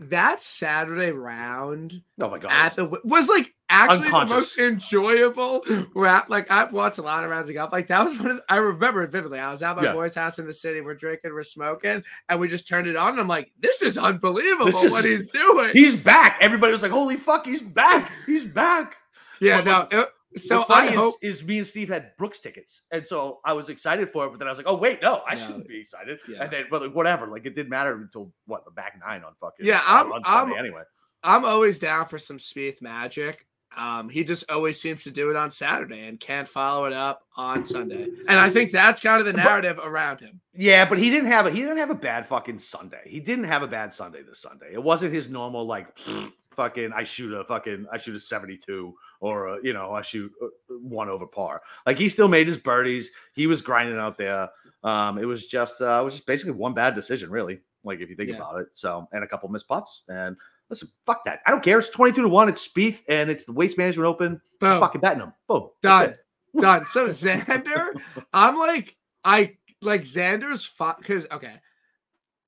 [0.00, 2.02] that Saturday round.
[2.20, 2.50] Oh my god!
[2.50, 5.62] At the was like actually the most enjoyable
[5.94, 6.24] round.
[6.28, 7.72] Like I've watched a lot of rounds of golf.
[7.72, 9.38] Like that was one of the, I remember it vividly.
[9.38, 9.92] I was at my yeah.
[9.92, 10.80] boy's house in the city.
[10.80, 13.12] We're drinking, we're smoking, and we just turned it on.
[13.12, 15.70] And I'm like, this is unbelievable this is, what he's doing.
[15.74, 16.38] He's back.
[16.40, 18.10] Everybody was like, holy fuck, he's back.
[18.26, 18.96] He's back.
[19.40, 19.86] Yeah, no.
[19.90, 23.52] It, so I hope is, is, me and Steve had Brooks tickets, and so I
[23.52, 24.30] was excited for it.
[24.30, 25.46] But then I was like, "Oh wait, no, I yeah.
[25.46, 26.44] shouldn't be excited." Yeah.
[26.44, 29.32] And then, but like, whatever, like it didn't matter until what the back nine on
[29.40, 29.82] fucking yeah.
[29.84, 30.82] I'm I'm anyway.
[31.22, 33.46] I'm always down for some Spieth magic.
[33.76, 37.22] Um, he just always seems to do it on Saturday and can't follow it up
[37.36, 38.08] on Sunday.
[38.26, 40.40] And I think that's kind of the narrative but, around him.
[40.54, 43.02] Yeah, but he didn't have a he didn't have a bad fucking Sunday.
[43.06, 44.72] He didn't have a bad Sunday this Sunday.
[44.72, 45.96] It wasn't his normal like
[46.56, 50.32] fucking I shoot a fucking I shoot a 72 or a, you know I shoot
[50.68, 51.62] one over par.
[51.86, 53.10] Like he still made his birdies.
[53.34, 54.48] He was grinding out there.
[54.82, 57.60] Um, it was just uh, it was just basically one bad decision, really.
[57.84, 58.36] Like if you think yeah.
[58.36, 58.68] about it.
[58.72, 60.02] So and a couple missed putts.
[60.08, 60.36] And
[60.68, 61.40] listen, fuck that.
[61.46, 61.78] I don't care.
[61.78, 62.48] It's 22 to one.
[62.48, 64.40] It's Spieth and it's the Waste Management Open.
[64.58, 64.72] Boom.
[64.72, 65.34] I'm fucking betting them.
[65.46, 65.68] Boom.
[65.82, 66.14] Done.
[66.58, 66.84] Done.
[66.86, 68.00] So Xander,
[68.32, 71.54] I'm like I like Xander's because okay,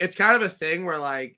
[0.00, 1.36] it's kind of a thing where like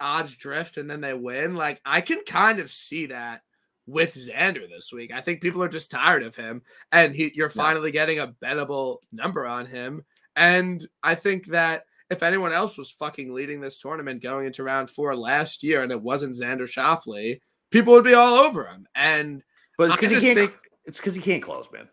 [0.00, 1.54] odds drift and then they win.
[1.54, 3.42] Like I can kind of see that
[3.86, 5.12] with Xander this week.
[5.12, 8.00] I think people are just tired of him, and he you're finally yeah.
[8.00, 10.04] getting a bettable number on him.
[10.36, 14.90] And I think that if anyone else was fucking leading this tournament going into round
[14.90, 18.86] four last year, and it wasn't Xander Schauffele, people would be all over him.
[18.94, 19.42] And
[19.78, 20.38] but it's because he can't.
[20.38, 20.54] Think,
[20.86, 21.88] it's because he can't close, man.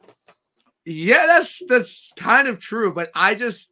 [0.86, 2.94] Yeah, that's that's kind of true.
[2.94, 3.72] But I just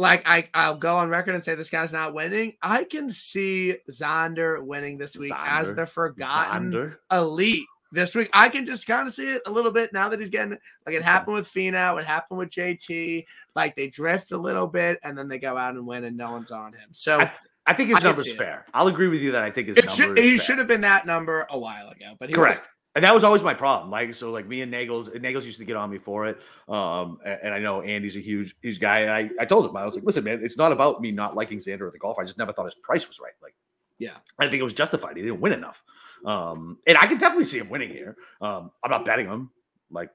[0.00, 2.54] like I, I'll go on record and say this guy's not winning.
[2.62, 5.60] I can see Xander winning this week Xander.
[5.60, 6.96] as the forgotten Xander.
[7.12, 8.30] elite this week.
[8.32, 10.94] I can just kind of see it a little bit now that he's getting like
[10.94, 13.26] it happened with Finau, it happened with JT.
[13.54, 16.32] Like they drift a little bit and then they go out and win and no
[16.32, 16.88] one's on him.
[16.92, 17.32] So I,
[17.66, 18.64] I think his I number's fair.
[18.72, 20.44] I'll agree with you that I think his number should, he fair.
[20.46, 22.60] should have been that number a while ago, but he correct.
[22.60, 23.90] Was, and that was always my problem.
[23.90, 26.38] Like so, like me and Nagels, Nagels used to get on me for it.
[26.68, 29.00] Um, and, and, I know Andy's a huge, huge guy.
[29.00, 31.36] And I, I told him, I was like, listen, man, it's not about me not
[31.36, 32.18] liking Xander at the golf.
[32.18, 33.32] I just never thought his price was right.
[33.42, 33.54] Like,
[33.98, 35.16] yeah, I think it was justified.
[35.16, 35.82] He didn't win enough.
[36.24, 38.16] Um, and I can definitely see him winning here.
[38.40, 39.50] Um, I'm not betting him,
[39.90, 40.10] like,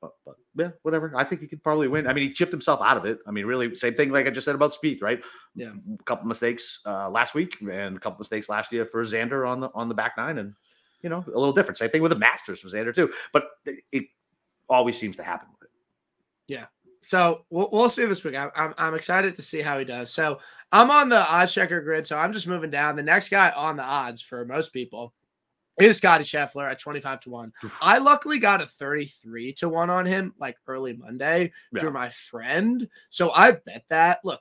[0.00, 1.12] but, but, yeah, whatever.
[1.16, 2.06] I think he could probably win.
[2.06, 3.18] I mean, he chipped himself out of it.
[3.26, 5.20] I mean, really, same thing like I just said about Spieth, right?
[5.56, 9.48] Yeah, a couple mistakes uh, last week and a couple mistakes last year for Xander
[9.48, 10.54] on the on the back nine, and
[11.02, 11.78] you know, a little different.
[11.78, 14.04] Same thing with the Masters for Xander too, but it
[14.68, 15.74] always seems to happen with it.
[16.52, 16.66] Yeah.
[17.00, 18.36] So we'll, we'll see this week.
[18.36, 20.12] I'm, I'm, I'm excited to see how he does.
[20.12, 20.40] So
[20.72, 22.06] I'm on the odds checker grid.
[22.06, 22.96] So I'm just moving down.
[22.96, 25.14] The next guy on the odds for most people
[25.78, 27.52] is Scotty Scheffler at 25 to 1.
[27.80, 31.80] I luckily got a 33 to 1 on him like early Monday yeah.
[31.80, 32.88] through my friend.
[33.10, 34.20] So I bet that.
[34.24, 34.40] Look,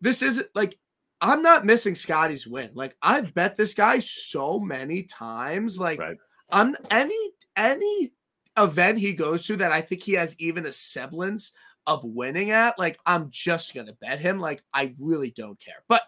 [0.00, 0.78] this isn't like
[1.20, 2.70] I'm not missing Scotty's win.
[2.74, 5.78] Like I've bet this guy so many times.
[5.78, 6.16] Like right.
[6.50, 8.12] on any any
[8.56, 11.52] event he goes to that I think he has even a semblance
[11.86, 14.38] of winning at, like I'm just gonna bet him.
[14.38, 15.82] Like I really don't care.
[15.88, 16.02] But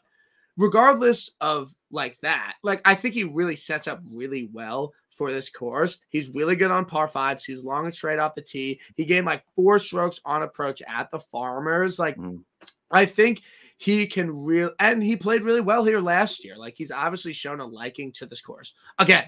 [0.57, 5.51] regardless of like that, like I think he really sets up really well for this
[5.51, 5.99] course.
[6.09, 7.45] He's really good on par fives.
[7.45, 8.81] He's long and straight off the tee.
[8.97, 11.99] He gained like four strokes on approach at the Farmers.
[11.99, 12.43] Like mm.
[12.91, 13.43] I think
[13.81, 16.55] he can real and he played really well here last year.
[16.55, 18.75] Like he's obviously shown a liking to this course.
[18.99, 19.25] Again,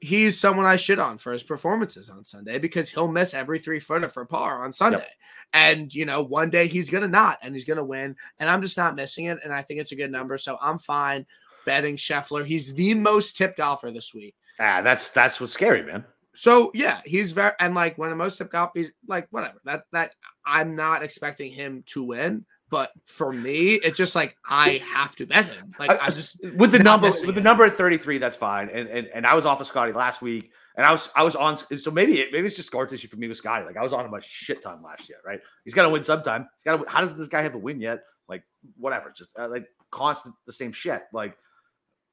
[0.00, 3.78] he's someone I shit on for his performances on Sunday because he'll miss every three
[3.78, 4.96] footer for par on Sunday.
[5.00, 5.10] Yep.
[5.52, 8.16] And you know, one day he's gonna not and he's gonna win.
[8.38, 9.40] And I'm just not missing it.
[9.44, 10.38] And I think it's a good number.
[10.38, 11.26] So I'm fine
[11.66, 12.46] betting Scheffler.
[12.46, 14.34] He's the most tipped golfer this week.
[14.58, 16.02] Ah, that's that's what's scary, man.
[16.34, 19.60] So yeah, he's very and like when the most tipped golf, he's like whatever.
[19.66, 20.12] That that
[20.46, 22.46] I'm not expecting him to win.
[22.68, 25.72] But for me, it's just like I have to bet him.
[25.78, 28.68] Like I, just with the number with the number at 33, that's fine.
[28.70, 31.36] And and and I was off of Scotty last week, and I was I was
[31.36, 31.58] on.
[31.78, 33.64] So maybe it, maybe it's just scar tissue for me with Scotty.
[33.64, 35.40] Like I was on him a shit ton last year, right?
[35.64, 36.48] He's got to win sometime.
[36.56, 36.90] He's got to.
[36.90, 38.00] How does this guy have a win yet?
[38.28, 38.42] Like
[38.76, 41.02] whatever, just uh, like constant the same shit.
[41.12, 41.36] Like,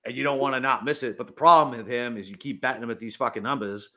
[0.05, 1.17] and you don't want to not miss it.
[1.17, 3.89] But the problem with him is you keep betting him at these fucking numbers.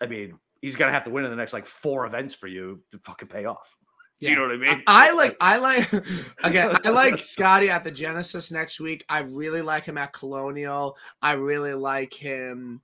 [0.00, 2.82] I mean, he's gonna have to win in the next like four events for you
[2.90, 3.76] to fucking pay off.
[4.22, 4.82] Do you know what I mean?
[4.86, 5.92] I, I like I like
[6.44, 9.04] again, I like Scotty at the Genesis next week.
[9.08, 10.96] I really like him at Colonial.
[11.20, 12.80] I really like him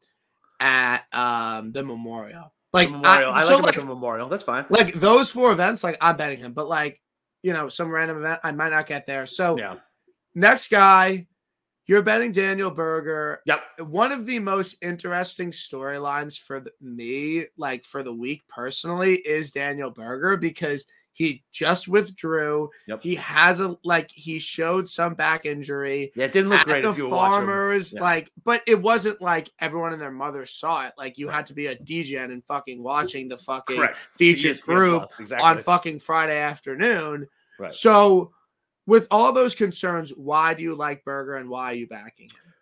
[0.61, 2.53] at um the Memorial.
[2.73, 3.33] Like The memorial.
[3.33, 4.29] I, so, like him like, at the memorial.
[4.29, 4.67] That's fine.
[4.69, 7.01] like those four events, like I'm betting him, but like
[7.43, 9.25] you know, some random event, I might not get there.
[9.25, 9.77] So Yeah.
[10.35, 11.29] next guy,
[11.87, 13.41] you're betting Daniel Berger.
[13.47, 13.61] Yep.
[13.89, 19.51] One of the most interesting storylines for the, me, like for the week personally, is
[19.53, 20.85] Daniel Berger because
[21.19, 22.71] he just withdrew.
[22.87, 23.03] Yep.
[23.03, 26.83] He has a like he showed some back injury Yeah, it didn't look at great
[26.85, 27.33] the if you were watching.
[27.33, 28.03] farmers, Yeah.
[28.03, 30.93] like, but it wasn't like everyone and their mother saw it.
[30.97, 33.97] Like you had to be a DJ and fucking watching the fucking Correct.
[34.17, 35.45] featured group exactly.
[35.45, 37.27] on fucking Friday afternoon.
[37.59, 37.73] Right.
[37.73, 38.33] So,
[38.87, 42.55] with all those concerns, why do you like Berger and why are you backing him?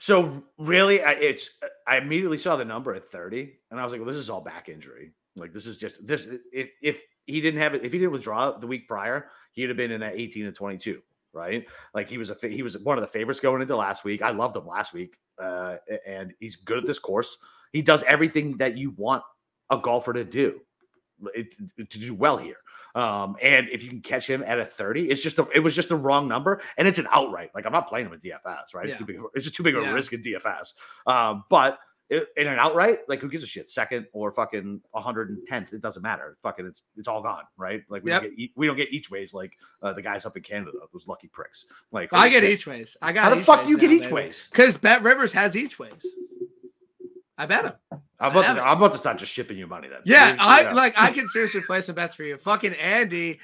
[0.00, 4.00] So really, I, it's I immediately saw the number at 30, and I was like,
[4.00, 5.12] well, this is all back injury.
[5.36, 6.26] Like this is just this.
[6.54, 6.96] If if
[7.28, 10.00] he didn't have it, if he didn't withdraw the week prior, he'd have been in
[10.00, 11.00] that 18 to 22,
[11.32, 11.66] right?
[11.94, 14.22] Like he was a he was one of the favorites going into last week.
[14.22, 17.36] I loved him last week, uh, and he's good at this course.
[17.72, 19.22] He does everything that you want
[19.70, 20.60] a golfer to do,
[21.34, 22.56] it, to do well here.
[22.94, 25.74] Um, and if you can catch him at a 30, it's just a, it was
[25.74, 27.50] just the wrong number, and it's an outright.
[27.54, 28.86] Like I'm not playing him at DFS, right?
[28.88, 29.92] It's, too big, it's just too big of a Yeah.
[29.92, 30.72] risk in DFS.
[31.06, 31.78] Um, but
[32.10, 33.70] in an outright, like who gives a shit?
[33.70, 36.38] Second or fucking 110th, it doesn't matter.
[36.42, 37.82] Fucking, it's it's all gone, right?
[37.88, 38.22] Like we Yep.
[38.22, 41.06] don't get we don't get each ways like uh, the guys up in Canada, those
[41.06, 41.66] lucky pricks.
[41.92, 42.96] Like I get each ways.
[43.02, 44.48] I got How the fuck do you get each ways?
[44.50, 46.06] Because BetRivers has each ways.
[47.36, 47.72] I bet him.
[48.20, 48.62] I'm about, to.
[48.62, 50.00] I'm about to start just shipping you money then.
[50.04, 50.94] Yeah, I like.
[50.96, 52.36] I can seriously play some bets for you.
[52.36, 53.38] Fucking Andy,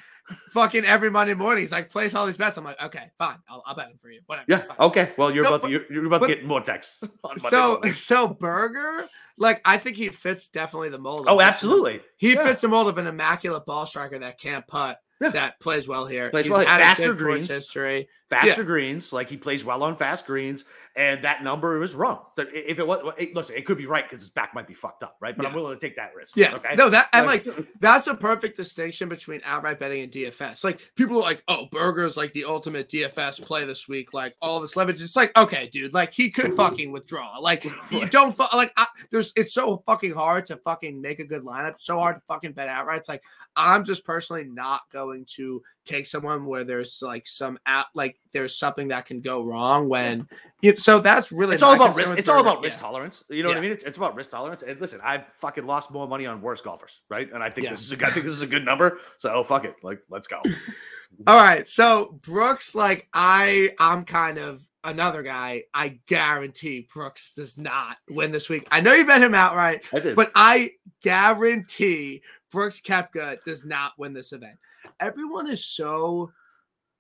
[0.49, 2.57] fucking every Monday morning, he's like, place all these bets.
[2.57, 4.21] I'm like, okay, fine, I'll, I'll bet him for you.
[4.27, 4.47] Whatever.
[4.49, 4.65] Yeah.
[4.81, 5.13] Okay.
[5.19, 7.03] Well, you're No, about but- to you're, you're about but- to get more texts.
[7.39, 7.95] So, morning.
[7.95, 11.27] so Berger, like, I think he fits definitely the mold.
[11.29, 12.01] oh, absolutely.
[12.17, 12.45] He Yeah.
[12.45, 15.31] fits the mold of an immaculate ball striker that can't putt, Yeah.
[15.31, 16.31] that plays well here.
[16.31, 17.49] Plays He's well, faster greens.
[17.49, 18.09] history.
[18.31, 19.13] faster greens.
[19.13, 20.65] Like he plays well on fast greens,
[20.97, 22.21] and that number was wrong.
[22.39, 25.03] If it was, it- listen, it could be right because his back might be fucked
[25.03, 25.37] up, right?
[25.37, 26.37] But I'm willing to take that risk.
[26.37, 26.75] Yeah, Okay.
[26.77, 27.47] no, that and like
[27.81, 30.63] that's a perfect distinction between outright betting and DFS.
[30.65, 34.61] Like people are like, "Oh, Berger's like the ultimate DFS play this week." Like all
[34.61, 35.03] this leverage.
[35.03, 37.39] It's like, okay, dude, like he could fucking withdraw.
[37.39, 38.73] Like you don't fu- like.
[38.77, 41.75] I, there's it's so fucking hard to fucking make a good lineup.
[41.81, 42.99] So hard to fucking bet outright.
[42.99, 43.23] It's like
[43.57, 48.59] I'm just personally not going to take someone where there's like some out like there's
[48.59, 50.29] something that can go wrong when.
[50.61, 52.19] You, so that's really it's all about risk.
[52.19, 52.83] It's all about risk Yeah.
[52.83, 53.25] tolerance.
[53.31, 53.73] You know what I mean?
[53.73, 54.63] It's, it's about risk tolerance.
[54.63, 57.33] And listen, I've fucking lost more money on worse golfers, right?
[57.33, 57.71] And I think Yeah.
[57.71, 58.99] this is a, I think this is a good number.
[59.19, 60.43] So oh, fuck it, like let's go.
[61.27, 65.63] All right, so Brooks, like I, I'm kind of another guy.
[65.73, 68.67] I guarantee Brooks does not win this week.
[68.73, 70.17] I know you bet him outright, I did.
[70.17, 74.59] but I guarantee Brooks Koepka does not win this event.
[75.01, 76.33] Everyone is so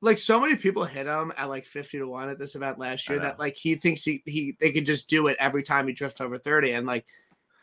[0.04, 3.08] like so many people hit him at like 50 to 1 at this event last
[3.08, 5.92] year that like he thinks he, he they could just do it every time he
[5.92, 7.04] drifts over 30 and like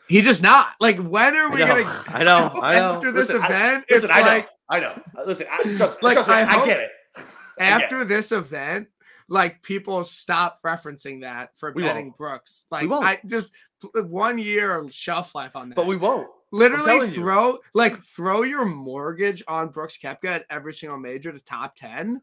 [0.07, 2.85] he's just not like when are I we know, gonna I know, go I know.
[2.95, 5.01] after this Listen, I- event listen, it's I know, like I know.
[5.17, 6.89] Uh, Listen, I, trust, Like, trust me, I I, get it.
[7.15, 7.27] I get
[7.59, 8.87] after this event,
[9.27, 12.17] like people stop referencing that for We betting won't.
[12.17, 12.65] Brooks.
[12.71, 12.89] Like.
[12.89, 13.53] I just
[13.95, 15.75] one year of shelf life on that.
[15.75, 16.27] But we won't.
[16.51, 17.15] literally telling you.
[17.15, 22.21] throw like throw your mortgage on Brooks Koepka at every single major to top 10.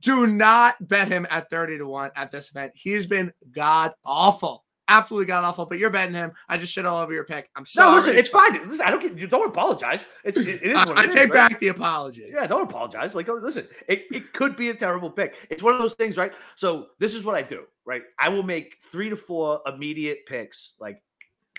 [0.00, 2.72] Do not bet him at 30 to 1 at this event.
[2.74, 4.64] He's been god awful.
[4.88, 6.32] Absolutely god awful, but you're betting him.
[6.48, 7.48] I just shit all over your pick.
[7.54, 7.90] I'm sorry.
[7.90, 8.54] No, listen, it's fine.
[8.68, 9.28] Listen, I don't get you.
[9.28, 10.04] Don't apologize.
[10.24, 11.48] It's it, it is I, I is, take right?
[11.48, 12.28] back the apology.
[12.28, 13.14] Yeah, don't apologize.
[13.14, 15.34] Like, oh, listen, it, it could be a terrible pick.
[15.48, 16.32] It's one of those things, right?
[16.56, 18.02] So this is what I do, right?
[18.18, 21.00] I will make three to four immediate picks, like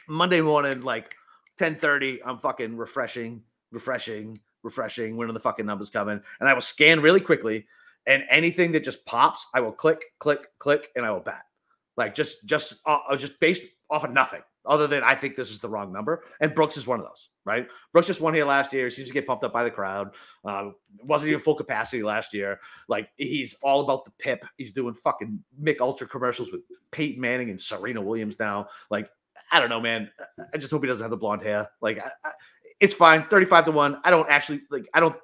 [0.10, 1.16] Monday morning, like
[1.58, 2.20] 10:30.
[2.26, 5.16] I'm fucking refreshing, refreshing, refreshing.
[5.16, 6.20] When are the fucking numbers coming?
[6.42, 7.66] And I will scan really quickly,
[8.08, 11.42] and anything that just pops, I will click, click, click, and I will bet.
[11.98, 14.42] Like just, just, uh, just based off of nothing.
[14.64, 17.30] Other than I think this is the wrong number, and Brooks is one of those,
[17.46, 17.68] right?
[17.94, 18.86] Brooks just won here last year.
[18.86, 20.12] He seems to get pumped up by the crowd.
[20.46, 22.60] Um, wasn't even full capacity last year.
[22.88, 24.46] Like he's all about the pip.
[24.58, 26.62] He's doing fucking Mich Ultra commercials with
[26.92, 28.68] Peyton Manning and Serena Williams now.
[28.92, 29.10] Like
[29.52, 30.12] I don't know, man.
[30.54, 31.68] I just hope he doesn't have the blonde hair.
[31.82, 32.32] Like I, I,
[32.80, 34.00] it's fine, thirty-five to one.
[34.04, 34.88] I don't actually like.
[34.94, 35.16] I don't.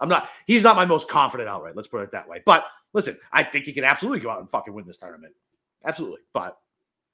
[0.00, 0.28] I'm not.
[0.46, 1.76] He's not my most confident outright.
[1.76, 2.42] Let's put it that way.
[2.44, 5.34] But listen, I think he can absolutely go out and fucking win this tournament.
[5.84, 6.56] Absolutely, but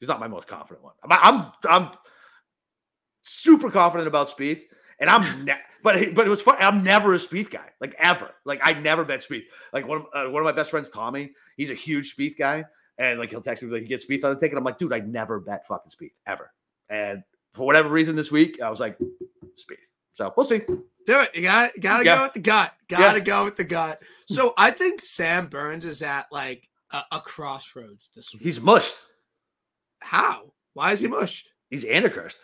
[0.01, 0.95] he's not my most confident one.
[1.03, 1.91] I'm I'm, I'm
[3.23, 4.63] super confident about Spieth,
[5.01, 6.57] and I'm ne- but but it was fun.
[6.61, 8.31] I'm never a Spieth guy, like ever.
[8.45, 9.45] Like I never bet Spieth.
[9.73, 12.65] Like one of, uh, one of my best friends, Tommy, he's a huge Spieth guy,
[12.99, 14.59] and like he'll text me like he gets Spieth on the ticket.
[14.59, 16.53] I'm like, dude, I never bet fucking Spieth ever.
[16.89, 17.23] And
[17.55, 19.79] for whatever reason, this week I was like, Spieth.
[20.15, 20.63] So we'll see.
[21.07, 21.35] Do it.
[21.35, 22.17] You got got to Yeah.
[22.17, 22.73] go with the gut.
[22.89, 24.01] Got to go with the gut.
[24.27, 24.55] So hmm.
[24.57, 28.43] I think Sam Burns is at like a, a crossroads this week.
[28.43, 28.95] He's mushed.
[30.01, 30.53] How?
[30.73, 31.51] Why is he mushed?
[31.71, 32.39] He's Antichrist.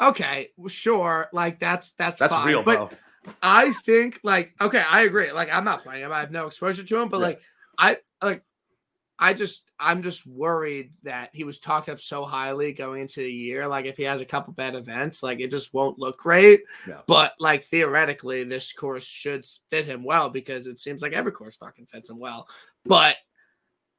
[0.00, 1.28] Okay, well, sure.
[1.32, 2.46] Like that's that's That's fine.
[2.46, 2.90] real, but bro.
[3.42, 5.30] I think like okay, I agree.
[5.32, 6.12] Like I'm not playing him.
[6.12, 7.26] I have no exposure to him, but Yeah.
[7.26, 7.40] like
[7.78, 8.42] I like
[9.24, 13.32] I just I'm just worried that he was talked up so highly going into the
[13.32, 13.66] year.
[13.66, 16.60] Like if he has a couple bad events, like it just won't look great.
[16.86, 17.00] No.
[17.06, 21.56] But like theoretically, this course should fit him well because it seems like every course
[21.56, 22.46] fucking fits him well.
[22.84, 23.16] But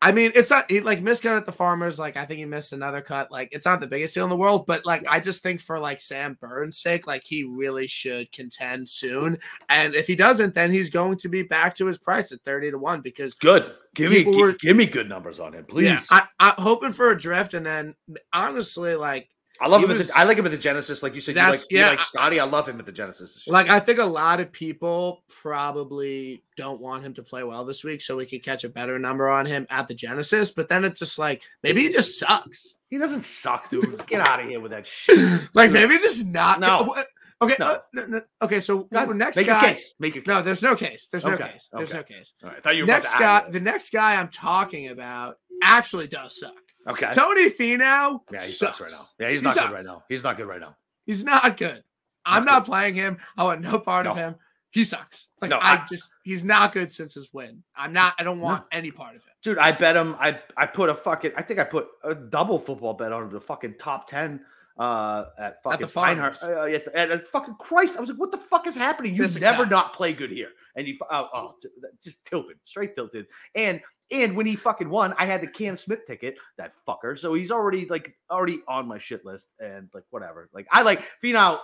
[0.06, 1.98] I mean, it's not he like missed cut at the farmers.
[1.98, 3.32] Like I think he missed another cut.
[3.32, 5.80] Like it's not the biggest deal in the world, but like I just think for
[5.80, 9.40] like Sam Burns' sake, like he really should contend soon.
[9.68, 12.70] And if he doesn't, then he's going to be back to his price at thirty
[12.70, 13.72] to one because Good.
[13.96, 15.86] Give me were- give me good numbers on him, please.
[15.86, 17.56] yeah, I, I'm hoping for a drift.
[17.56, 17.96] And then
[18.32, 19.30] honestly, like
[19.62, 19.90] I love him.
[19.90, 21.02] Was- the, I like him at the Genesis.
[21.02, 22.40] Like you said, you like, you like Scotty.
[22.40, 23.48] I love him at the Genesis.
[23.48, 27.84] Like I think a lot of people probably don't want him to play well this
[27.84, 30.52] week, so we could catch a better number on him at the Genesis.
[30.52, 32.76] But then it's just like maybe he just sucks.
[32.90, 34.06] he doesn't suck, dude.
[34.08, 35.50] Get out of here with that shit.
[35.54, 36.60] like maybe just not.
[36.60, 36.96] No.
[37.42, 37.56] Okay.
[37.60, 37.66] No.
[37.66, 38.60] uh, no, no, okay.
[38.60, 39.78] So next Make guy.
[40.00, 40.28] Make your case.
[40.28, 41.10] No, there's no case.
[41.12, 41.70] There's no case.
[41.72, 41.98] There's okay.
[41.98, 42.34] no case.
[42.42, 43.50] All right, I thought you were Next guy.
[43.50, 46.54] The next guy I'm talking about actually does suck.
[46.88, 47.12] Okay.
[47.14, 48.22] Tony Finau.
[48.32, 49.06] Yeah, he sucks sucks right now.
[49.20, 50.04] Yeah, he's He not good right now.
[50.08, 50.76] He's not good right now.
[51.06, 51.84] He's not good.
[52.26, 52.72] I'm Not not good.
[52.72, 53.18] playing him.
[53.38, 54.36] I want no part of him.
[54.72, 55.30] He sucks.
[55.42, 57.64] Like No, I, I- just he's not good since his win.
[57.76, 59.32] I'm not I don't want any part of him.
[59.42, 60.16] Dude, I bet him.
[60.20, 61.32] I I put a fucking.
[61.38, 64.42] I think I put a double football bet on the fucking top ten.
[64.78, 66.36] Uh, at fucking the Feinhardt.
[66.36, 66.44] Farmers.
[66.44, 69.16] Uh, at, the, at, at fucking Christ, I was like, "What the fuck is happening?
[69.16, 71.56] You never not play good here." And you, oh, oh,
[72.04, 73.28] just tilted, straight tilted.
[73.56, 73.80] And
[74.12, 77.18] and when he fucking won, I had the Cam Smith ticket, that fucker.
[77.18, 80.50] So he's already like already on my shit list, and like whatever.
[80.54, 81.60] Like I like Finau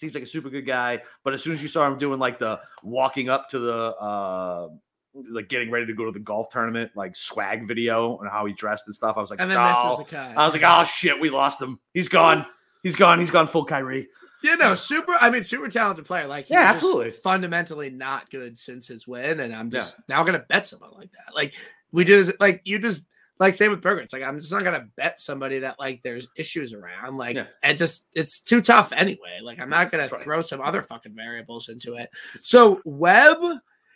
[0.00, 2.38] seems like a super good guy, but as soon as you saw him doing like
[2.38, 4.68] the walking up to the uh
[5.30, 8.52] like getting ready to go to the golf tournament, like swag video and how he
[8.52, 9.64] dressed and stuff, I was like, And then oh.
[9.90, 10.36] misses the cut.
[10.36, 11.78] I was like, oh shit, we lost him.
[11.92, 12.46] He's gone.
[12.82, 13.18] He's gone.
[13.18, 14.08] He's gone full Kyrie.
[14.42, 15.14] You know, super.
[15.18, 16.26] I mean, super talented player.
[16.26, 17.10] Like, he's Yeah, absolutely.
[17.10, 21.34] fundamentally not good since his win, and I'm just now gonna bet someone like that.
[21.34, 21.54] Like,
[21.92, 23.06] we just like you just
[23.38, 23.84] like same with.
[23.84, 27.16] It's like I'm just not gonna bet somebody that like there's issues around.
[27.16, 27.46] Like, Yeah.
[27.62, 29.40] and just it's too tough anyway.
[29.42, 30.20] Like, I'm not gonna right.
[30.20, 32.10] throw some other fucking variables into it.
[32.40, 33.38] So Webb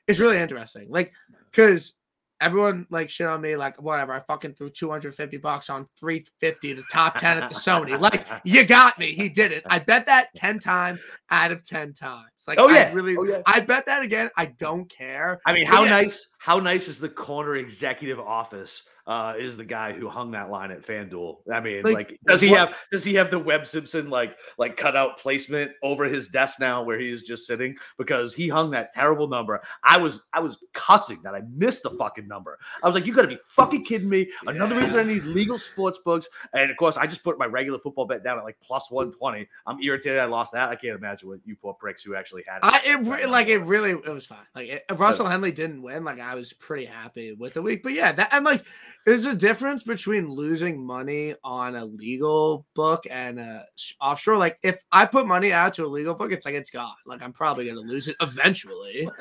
[0.09, 0.87] is really interesting.
[0.91, 1.13] Like,
[1.51, 1.95] because.
[2.41, 4.13] Everyone like shit on me, like whatever.
[4.13, 7.99] I fucking threw 250 bucks on 350 to top 10 at the Sony.
[8.01, 9.13] Like, you got me.
[9.13, 9.65] He did it.
[9.69, 12.31] I bet that 10 times out of 10 times.
[12.47, 13.43] Like, Oh, I really, Oh, yeah.
[13.45, 14.31] I bet that again.
[14.37, 15.41] I don't care.
[15.47, 15.91] I mean, how yeah.
[15.91, 18.83] nice, how nice is the corner executive office?
[19.07, 21.37] Uh, is the guy who hung that line at FanDuel?
[21.51, 24.37] I mean, Like, like, does he what- have does he have the Webb Simpson like
[24.59, 28.93] like cutout placement over his desk now where he's just sitting because he hung that
[28.93, 29.63] terrible number?
[29.83, 32.59] I was I was cussing that I missed the fucking number.
[32.83, 34.31] I was like, you gotta be fucking kidding me!
[34.47, 34.83] Another Yeah.
[34.83, 38.05] reason I need legal sports books, and of course, I just put my regular football
[38.05, 39.49] bet down at like plus one twenty.
[39.67, 40.69] I'm irritated I lost that.
[40.69, 43.61] I can't imagine what you poor pricks who actually had I it re- like it
[43.61, 44.45] really it was fine.
[44.55, 47.83] Like it, if Russell Henley didn't win, like I was pretty happy with the week.
[47.83, 48.65] But yeah, that and like
[49.05, 53.65] there's a difference between losing money on a legal book and a
[54.01, 54.37] offshore.
[54.37, 56.95] Like if I put money out to a legal book, it's like it's gone.
[57.07, 59.09] Like I'm probably gonna lose it eventually.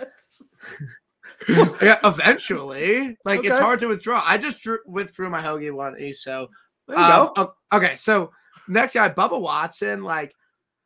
[1.81, 3.17] yeah, eventually.
[3.25, 4.21] Like it's hard to withdraw.
[4.25, 5.95] I just drew, withdrew my Hoge one.
[6.13, 6.49] So
[6.89, 7.53] um, go.
[7.73, 8.31] okay, so
[8.67, 10.33] next guy, Bubba Watson, like,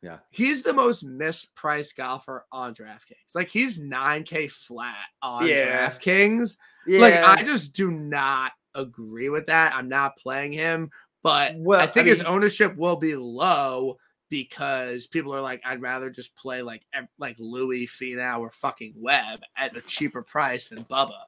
[0.02, 0.18] Yeah.
[0.30, 3.34] he's the most mispriced golfer on DraftKings.
[3.36, 5.88] Like, he's 9K flat on Yeah.
[5.88, 6.56] DraftKings.
[6.86, 7.00] Yeah.
[7.00, 9.74] Like, I just do not agree with that.
[9.74, 10.90] I'm not playing him,
[11.22, 13.96] but Well, I I think his ownership will be low
[14.28, 16.82] because people are like, I'd rather just play like
[17.18, 21.20] like Louis Finau or fucking Webb at a cheaper price than Bubba.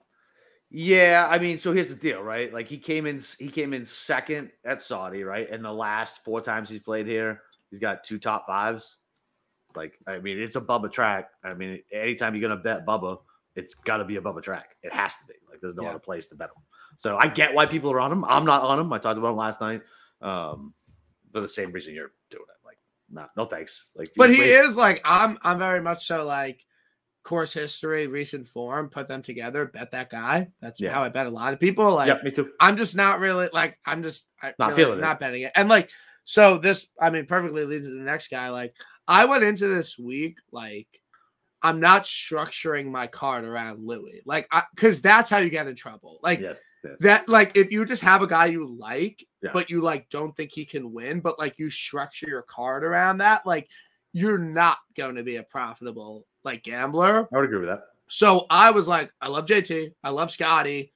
[0.71, 2.53] Yeah, I mean, so here's the deal, right?
[2.53, 5.49] Like he came in, he came in second at Saudi, right?
[5.49, 7.43] And the last four times he's played here,
[7.75, 8.99] he's got two top fives.
[9.75, 11.31] Like, I mean, it's a Bubba track.
[11.43, 13.19] I mean, anytime you're gonna bet Bubba,
[13.57, 14.77] it's got to be a Bubba track.
[14.85, 15.35] It has to be.
[15.51, 15.91] Like, there's no Yeah.
[15.91, 16.63] other place to bet him.
[16.97, 18.25] So I get why people are on him.
[18.25, 18.93] I'm not on him.
[18.93, 19.83] I talked about him last night.
[20.23, 20.75] Um,
[21.33, 22.65] for the same reason you're doing it.
[22.65, 22.79] Like,
[23.11, 23.87] nah, no thanks.
[23.97, 26.65] Like, But he wait- is like I'm I'm very much so like
[27.25, 30.53] course history, recent form, put them together, bet that guy.
[30.61, 30.93] That's Yeah.
[30.93, 31.95] how I bet a lot of people.
[31.95, 32.53] Like Yep, me too.
[32.61, 35.03] I'm just not really like I'm just I Not really feeling it.
[35.03, 35.53] not betting it.
[35.57, 35.91] And like
[36.25, 38.49] so this I mean perfectly leads to the next guy.
[38.51, 38.75] Like
[39.07, 40.89] I went into this week like
[41.63, 44.23] I'm not structuring my card around Louis.
[44.27, 46.19] Like I because that's how you get in trouble.
[46.23, 46.43] Like
[47.01, 49.51] that like if you just have a guy you like, Yeah.
[49.55, 53.19] but you like don't think he can win, but like you structure your card around
[53.19, 53.69] that, like
[54.13, 57.29] you're not going to be a profitable like gambler.
[57.33, 57.85] I would agree with that.
[58.07, 60.93] So I was like, I love JT, I love Scotty.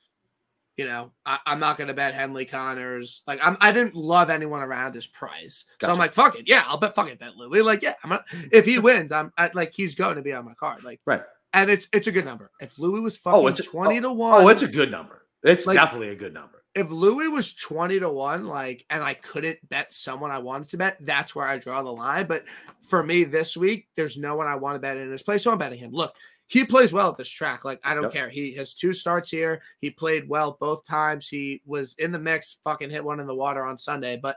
[0.79, 3.25] You know, I, am not going to bet Henley Conners.
[3.27, 5.87] Like, I'm, I didn't love anyone around his price, gotcha.
[5.87, 7.63] so I'm like, fuck it, yeah, I'll bet fucking bet Louis.
[7.63, 8.17] Like, yeah, I'm
[8.53, 10.85] if he wins, I'm I, like, he's going to be on my card.
[10.85, 11.23] Like, right,
[11.53, 12.53] and it's it's a good number.
[12.61, 14.93] If Louis was oh, fucking oh, it's twenty oh, to one, oh, it's a good
[14.93, 15.25] number.
[15.43, 16.63] It's like, definitely a good number.
[16.77, 20.77] If Louis was twenty to one, like, and I couldn't bet someone I wanted to
[20.77, 22.27] bet, that's where I draw the line.
[22.29, 22.45] But
[22.83, 25.51] for me this week, there's no one I want to bet in his place, so
[25.51, 25.91] I'm betting him.
[25.91, 26.15] Look,
[26.49, 27.65] he plays well at this track.
[27.65, 28.13] Like, I don't yep.
[28.13, 28.29] care.
[28.29, 29.63] He has two starts here.
[29.81, 31.29] He played well both times.
[31.29, 34.19] He was in the mix, fucking hit one in the water on Sunday.
[34.21, 34.37] But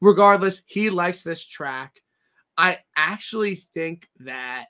[0.00, 2.00] regardless, he likes this track.
[2.56, 4.66] I actually think that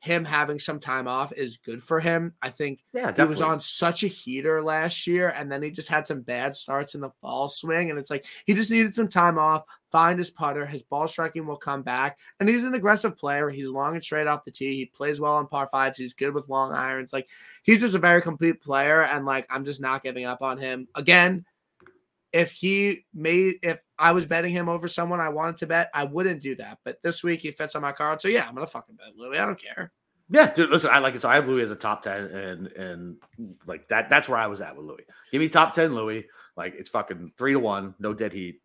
[0.00, 2.34] him having some time off is good for him.
[2.42, 5.88] I think yeah, he was on such a heater last year, and then he just
[5.88, 7.90] had some bad starts in the fall swing.
[7.90, 9.62] And it's like he just needed some time off,
[9.92, 12.18] find his putter, his ball striking will come back.
[12.40, 13.50] And he's an aggressive player.
[13.50, 14.74] He's long and straight off the tee.
[14.74, 15.98] He plays well on par fives.
[15.98, 17.12] He's good with long irons.
[17.12, 17.28] Like
[17.62, 19.02] he's just a very complete player.
[19.02, 20.88] And like I'm just not giving up on him.
[20.94, 21.44] Again,
[22.32, 26.04] if he made if I was betting him over someone I wanted to bet, I
[26.04, 26.78] wouldn't do that.
[26.84, 28.22] But this week he fits on my card.
[28.22, 29.38] So yeah, I'm gonna fucking bet Louis.
[29.38, 29.92] I don't care.
[30.30, 31.20] Yeah, dude, listen, I like it.
[31.20, 33.16] So I have Louis as a top 10 and and
[33.66, 35.04] like that that's where I was at with Louis.
[35.30, 36.24] Give me top 10 Louis.
[36.56, 38.61] Like it's fucking three to one, no dead heat.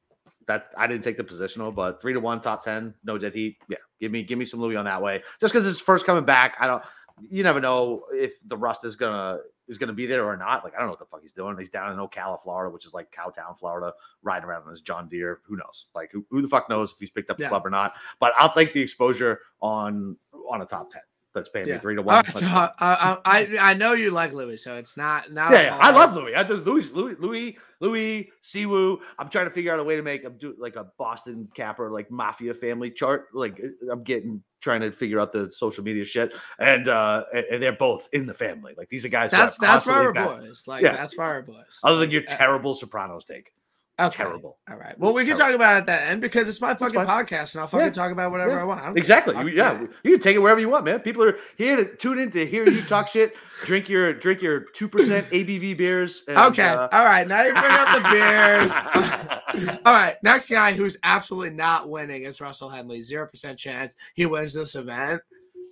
[0.47, 3.57] That I didn't take the positional, but three to one, top 10, no dead heat.
[3.69, 5.21] Yeah, give me give me some Louis on that way.
[5.41, 6.55] Just because it's first coming back.
[6.59, 6.83] I don't
[7.29, 10.63] you never know if the rust is gonna is gonna be there or not.
[10.63, 11.57] Like I don't know what the fuck he's doing.
[11.57, 15.07] He's down in Ocala, Florida, which is like Cowtown, Florida, riding around on his John
[15.09, 15.39] Deere.
[15.45, 15.87] Who knows?
[15.95, 17.49] Like who, who the fuck knows if he's picked up the yeah.
[17.49, 17.93] club or not?
[18.19, 20.17] But I'll take the exposure on
[20.49, 21.01] on a top ten
[21.37, 21.75] that's paying yeah.
[21.75, 22.15] me three to one.
[22.15, 25.51] Right, so I, I, I know you like Louis, so it's not now.
[25.51, 26.35] Yeah, yeah I love Louis.
[26.35, 28.99] I do Louis, Louis, Louis, Louis, Si Woo.
[29.17, 31.91] I'm trying to figure out a way to make I'm do like a Boston capper
[31.91, 33.27] like mafia family chart.
[33.33, 37.61] Like uh, I'm getting trying to figure out the social media shit, and uh and
[37.61, 38.73] they're both in the family.
[38.77, 39.31] Like these are guys.
[39.31, 40.63] That's that's fire boys.
[40.67, 40.93] Like yeah.
[40.93, 41.79] that's fire boys.
[41.83, 43.53] Other than your uh, terrible Sopranos take.
[43.99, 44.17] Okay.
[44.17, 44.59] Terrible.
[44.69, 44.97] All right.
[44.99, 47.61] Well, we can talk about it at that end because it's my fucking podcast, and
[47.61, 47.91] I'll fucking yeah.
[47.91, 48.61] talk about whatever yeah.
[48.61, 48.81] I want.
[48.81, 49.35] I exactly.
[49.35, 50.99] You, yeah, you can take it wherever you want, man.
[50.99, 53.33] People are here to tune in to hear you talk shit.
[53.65, 56.21] Drink your drink your two percent ABV beers.
[56.27, 56.67] And, okay.
[56.67, 56.87] Uh...
[56.91, 57.27] All right.
[57.27, 59.79] Now you bring up the beers.
[59.85, 60.15] All right.
[60.21, 63.01] Next guy who's absolutely not winning is Russell Henley.
[63.01, 65.23] Zero percent chance he wins this event.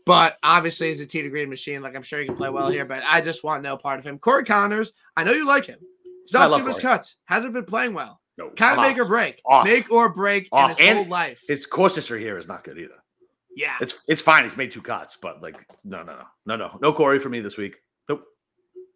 [0.08, 1.84] But obviously, he's a tee to green machine.
[1.84, 4.06] Like I'm sure he can play well here, but I just want no part of
[4.06, 4.18] him.
[4.18, 5.80] Corey Conners, I know you like him.
[6.28, 7.16] Too much cuts.
[7.26, 8.22] Hasn't been playing well.
[8.38, 9.42] No, kind of make or break.
[9.46, 9.64] Off.
[9.64, 10.64] Make or break off.
[10.64, 11.42] in his and whole life.
[11.48, 13.02] His course history here is not good either.
[13.56, 14.44] Yeah, it's it's fine.
[14.44, 15.56] He's made two cuts, but like
[15.86, 17.78] no, no, no, no, no, no Corey for me this week.
[18.10, 18.24] Nope,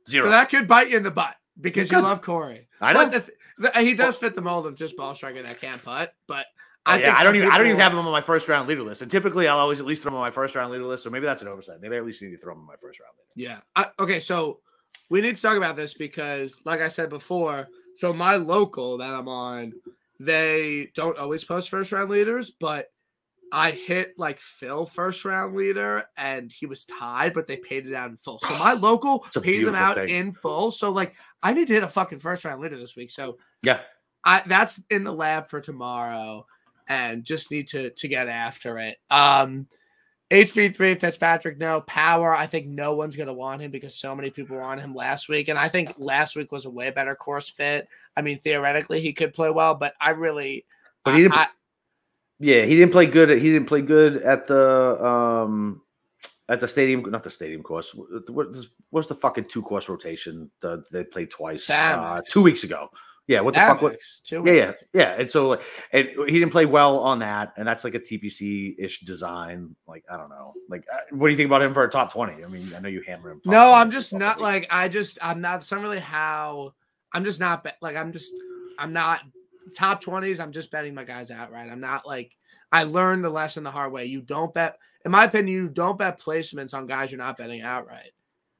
[0.09, 0.25] zero.
[0.25, 2.67] So that could bite you in the butt because you love Corey.
[2.81, 3.25] I know the,
[3.57, 6.45] the, he does fit the mold of just ball striker that can't putt, but.
[6.85, 7.51] Oh, I, yeah, I don't even.
[7.51, 9.01] I don't even have him on my first round leader list.
[9.01, 11.03] And typically I'll always at least throw him on my first round leader list.
[11.03, 11.81] So maybe that's an oversight.
[11.81, 13.51] Maybe I at least need to throw him on my first round leader.
[13.51, 13.59] Yeah.
[13.75, 14.61] I, okay, so
[15.09, 19.09] we need to talk about this because, like I said before, so my local that
[19.09, 19.73] I'm on,
[20.19, 22.87] they don't always post first round leaders, but
[23.51, 27.93] I hit like Phil first round leader and he was tied, but they paid it
[27.93, 28.39] out in full.
[28.39, 30.09] So my local pays him out thing.
[30.09, 30.71] in full.
[30.71, 33.09] So like I need to hit a fucking first round leader this week.
[33.09, 33.81] So yeah,
[34.23, 36.45] I that's in the lab for tomorrow
[36.87, 38.97] and just need to to get after it.
[39.09, 39.67] Um
[40.31, 42.35] HV3 Fitzpatrick, no power.
[42.35, 44.93] I think no one's going to want him because so many people were on him
[44.93, 45.47] last week.
[45.47, 47.87] And I think last week was a way better course fit.
[48.15, 50.65] I mean, theoretically, he could play well, but I really.
[51.03, 51.33] But he didn't.
[51.33, 51.47] I,
[52.39, 53.29] yeah, he didn't play good.
[53.29, 55.81] He didn't play good at the um
[56.47, 57.93] at the stadium, not the stadium course.
[58.27, 58.47] What,
[58.91, 60.49] what's the fucking two course rotation?
[60.61, 62.89] The, they played twice uh, two weeks ago.
[63.29, 63.83] Yeah, what the fuck?
[63.83, 63.95] What,
[64.31, 65.15] yeah, yeah, yeah.
[65.19, 65.61] And so, like,
[65.93, 69.75] and he didn't play well on that, and that's like a TPC ish design.
[69.87, 70.55] Like, I don't know.
[70.67, 72.43] Like, uh, what do you think about him for a top twenty?
[72.43, 73.41] I mean, I know you hammer him.
[73.45, 75.57] No, I'm just not like I just I'm not.
[75.57, 76.73] It's not really how
[77.13, 78.33] I'm just not like I'm just
[78.79, 79.21] I'm not
[79.77, 80.39] top twenties.
[80.39, 81.69] I'm just betting my guys outright.
[81.69, 82.35] I'm not like
[82.71, 84.05] I learned the lesson the hard way.
[84.05, 87.61] You don't bet, in my opinion, you don't bet placements on guys you're not betting
[87.61, 88.09] outright.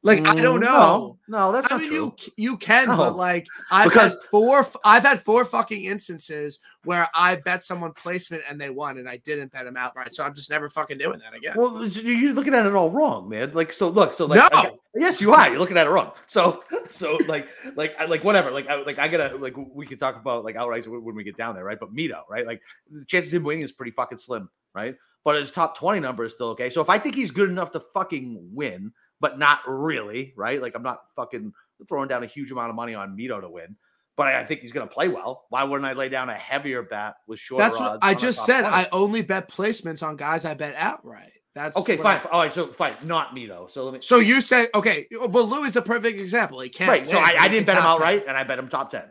[0.02, 1.18] Like I don't mm, know.
[1.28, 2.14] No, no that's I not mean, true.
[2.20, 2.95] You you can, no.
[2.95, 4.66] but like I've because, had four.
[4.86, 9.18] I've had four fucking instances where I bet someone placement and they won, and I
[9.18, 10.14] didn't bet them outright.
[10.14, 11.56] So I'm just never fucking doing that again.
[11.58, 13.52] Well, you're looking at it all wrong, man.
[13.54, 14.80] Like so, look, so like, no.
[14.95, 15.50] yes, you are.
[15.50, 16.14] You're looking at it wrong.
[16.28, 18.52] So so like like I, like whatever.
[18.52, 21.36] Like I like I gotta like we could talk about like outright when we get
[21.36, 21.80] down there, right?
[21.80, 22.47] But Mito, right?
[22.47, 24.95] Like the chances of him winning is pretty fucking slim, right?
[25.26, 26.70] But his top twenty number is still okay.
[26.70, 30.62] So if I think he's good enough to fucking win but not really, right?
[30.62, 31.54] Like I'm not fucking
[31.88, 33.76] throwing down a huge amount of money on Mito to win.
[34.18, 35.46] But I, think he's going to play well.
[35.48, 38.64] Why wouldn't I lay down a heavier bet with shorter That's what I just said.
[38.64, 38.76] 20?
[38.76, 41.32] I only bet placements on guys I bet outright.
[41.56, 42.20] That's Okay, fine.
[42.26, 42.96] I- All right, so fine.
[43.04, 43.68] Not though.
[43.72, 44.02] So let me.
[44.02, 46.60] so you said okay, but Lou is the perfect example.
[46.60, 46.90] He can't.
[46.90, 47.10] Right.
[47.10, 48.08] So I, I didn't bet him top 10.
[48.08, 49.04] outright, and I bet him top ten.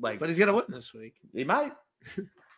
[0.00, 1.14] Like, But he's gonna win this week.
[1.32, 1.72] he might.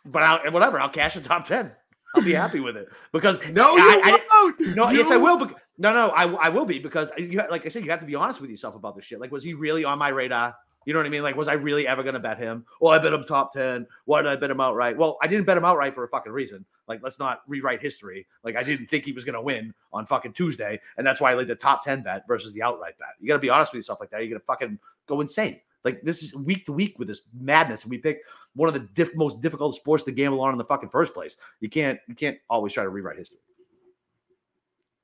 [0.05, 0.79] But I'll whatever.
[0.79, 1.71] I'll cash a top ten.
[2.15, 4.75] I'll be happy with it because No, you I, I, won't.
[4.75, 5.37] No, yes, I will.
[5.37, 8.05] bec- No, no, I, I will be because you, like I said, you have to
[8.05, 9.19] be honest with yourself about this shit.
[9.19, 10.55] Like, was he really on my radar?
[10.87, 11.21] You know what I mean?
[11.21, 12.65] Like, was I really ever going to bet him?
[12.81, 13.85] Oh, I bet him top 10.
[14.05, 14.97] Why did I bet him outright?
[14.97, 16.63] Well, I didn't bet him outright for a fucking reason.
[16.87, 18.25] Like, let's not rewrite history.
[18.43, 20.79] Like, I didn't think he was going to win on fucking Tuesday.
[20.97, 23.09] And that's why I laid the top 10 bet versus the outright bet.
[23.19, 24.21] You got to be honest with yourself like that.
[24.21, 25.59] You're going to fucking go insane.
[25.83, 27.81] Like, this is week to week with this madness.
[27.81, 28.25] And we picked
[28.55, 31.35] one of the diff- most difficult sports to gamble on in the fucking first place.
[31.59, 33.39] You can't, you can't always try to rewrite history.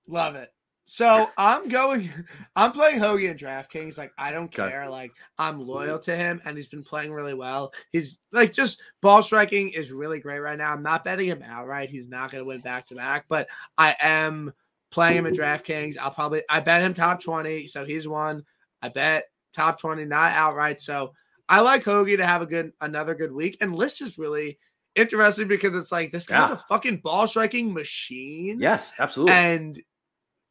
[0.08, 0.54] Love it.
[0.86, 2.10] So I'm going.
[2.56, 3.98] I'm playing Hoge in DraftKings.
[3.98, 4.70] Like I don't Okay.
[4.70, 4.90] care.
[4.90, 7.74] Like I'm loyal to him, and he's been playing really well.
[7.92, 10.72] He's like just ball striking is really great right now.
[10.74, 11.90] I'm not betting him outright.
[11.90, 14.52] He's not going to win back to back, but I am
[14.92, 15.98] playing him in DraftKings.
[15.98, 18.44] I'll probably I bet him top twenty, so he's one.
[18.82, 20.82] I bet top twenty, not outright.
[20.82, 21.14] So
[21.48, 23.58] I like Hoge to have a good another good week.
[23.62, 24.60] And List is really
[24.96, 26.54] interesting because it's like this guy's Yeah.
[26.56, 28.60] a fucking ball striking machine.
[28.60, 29.34] Yes, absolutely.
[29.34, 29.80] And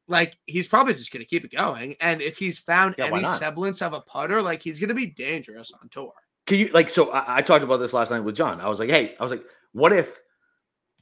[0.09, 1.97] like he's probably just gonna keep it going.
[2.01, 5.73] And if he's found Yeah, any semblance of a putter, like he's gonna be dangerous
[5.81, 6.13] on tour.
[6.47, 8.61] Can you like so I, I talked about this last night with John.
[8.61, 10.19] I was like, hey, I was like, what if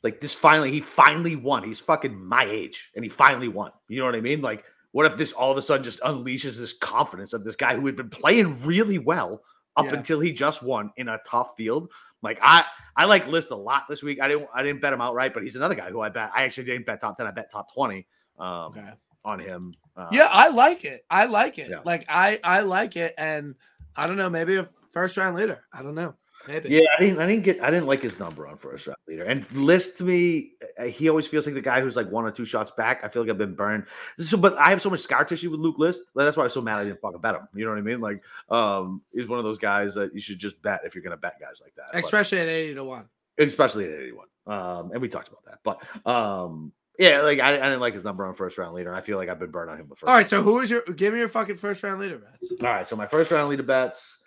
[0.03, 1.63] like this finally he finally won.
[1.65, 3.73] He's fucking my age and he finally won.
[3.89, 4.41] You know what I mean?
[4.41, 7.75] Like, what if this all of a sudden just unleashes this confidence of this guy
[7.77, 9.43] who had been playing really well
[9.77, 9.95] up Yeah.
[9.95, 11.91] until he just won in a tough field?
[12.23, 12.65] Like I
[12.97, 14.21] I like List a lot this week.
[14.21, 16.45] I didn't I didn't bet him outright, but he's another guy who I bet I
[16.45, 18.07] actually didn't bet top 10, I bet top 20
[18.41, 18.91] um Okay.
[19.25, 19.75] on him.
[19.97, 21.05] Uh, Yeah, I like it.
[21.11, 21.69] I like it.
[21.71, 21.81] Yeah.
[21.85, 23.15] Like I I like it.
[23.19, 23.55] And
[23.97, 25.65] I don't know, maybe a first round leader.
[25.73, 26.15] I don't know.
[26.49, 26.71] Maybe.
[26.71, 27.19] Yeah, I didn't.
[27.21, 27.63] I didn't get.
[27.63, 29.25] I didn't like his number on first round leader.
[29.25, 32.31] And list to me, uh, he always feels like the guy who's like one or
[32.31, 33.05] two shots back.
[33.05, 33.85] I feel like I've been burned.
[34.21, 36.01] So, but I have so much scar tissue with Luke List.
[36.17, 37.47] That's why I'm so mad I didn't fucking bet him.
[37.55, 38.01] You know what I mean?
[38.01, 41.19] Like, um, he's one of those guys that you should just bet if you're gonna
[41.19, 41.89] bet guys like that.
[41.93, 43.05] But- Especially at 80 to 1.
[43.39, 44.27] especially at 81.
[44.47, 45.59] Um, and we talked about that.
[45.63, 48.91] But um, yeah, like I, I didn't like his number on first round leader.
[48.91, 50.11] And I feel like I've been burned on him before.
[50.11, 52.53] All right, so who is your give me your fucking first round leader bets?
[52.61, 54.19] All right, so my first round leader bets,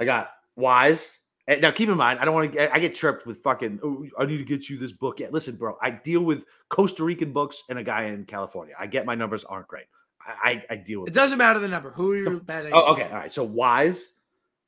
[0.00, 1.18] I got Wise.
[1.46, 2.74] And now keep in mind, I don't want to.
[2.74, 3.78] I get tripped with fucking.
[3.80, 5.20] Oh, I need to get you this book.
[5.20, 5.78] Yeah, listen, bro.
[5.80, 8.74] I deal with Costa Rican books and a guy in California.
[8.76, 9.84] I get my numbers aren't great.
[10.20, 11.10] I I, I deal with.
[11.10, 11.90] It doesn't matter the number.
[11.90, 12.72] Who are you betting?
[12.74, 13.04] Oh, okay.
[13.04, 13.32] All right.
[13.32, 14.08] So Wise,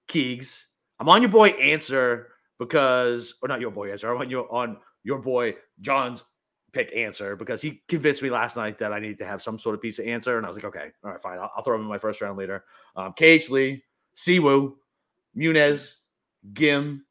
[0.07, 0.63] Keegs.
[1.01, 2.29] I'm on your boy Ancer
[2.61, 4.13] because, or not your boy Ancer.
[4.13, 6.23] I'm on your on your boy John's
[6.73, 9.75] pick Ancer because he convinced me last night that I needed to have some sort
[9.75, 11.39] of piece of Ancer, and I was like, okay, all right, fine.
[11.39, 12.65] I'll, I'll throw him in my first round leader.
[12.97, 13.85] Um, KH Lee,
[14.17, 14.75] Siwoo,
[15.35, 15.97] Munoz,
[16.53, 17.05] Gim,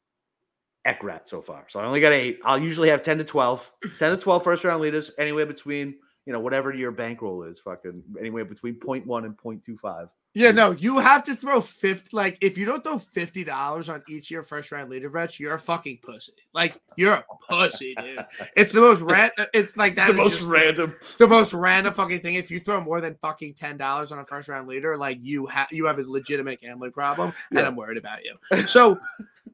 [0.86, 1.66] Ekrat so far.
[1.68, 2.40] So I only got eight.
[2.44, 3.70] I'll usually have 10 to 12.
[3.98, 5.96] 10 to 12 first round leaders, anywhere between,
[6.26, 10.08] you know, whatever your bankroll is, fucking anywhere between 0.1 and 0.25.
[10.34, 14.26] Yeah, no, you have to throw 50 like if you don't throw $50 on each
[14.26, 16.32] of your first round leader bets, you're a fucking pussy.
[16.52, 18.24] Like you're a pussy, dude.
[18.54, 20.94] It's the most random it's like that the most random.
[21.18, 22.34] the most random fucking thing.
[22.34, 25.46] If you throw more than fucking ten dollars on a first round leader, like you
[25.46, 28.66] have you have a legitimate gambling problem, and I'm worried about you.
[28.66, 28.98] So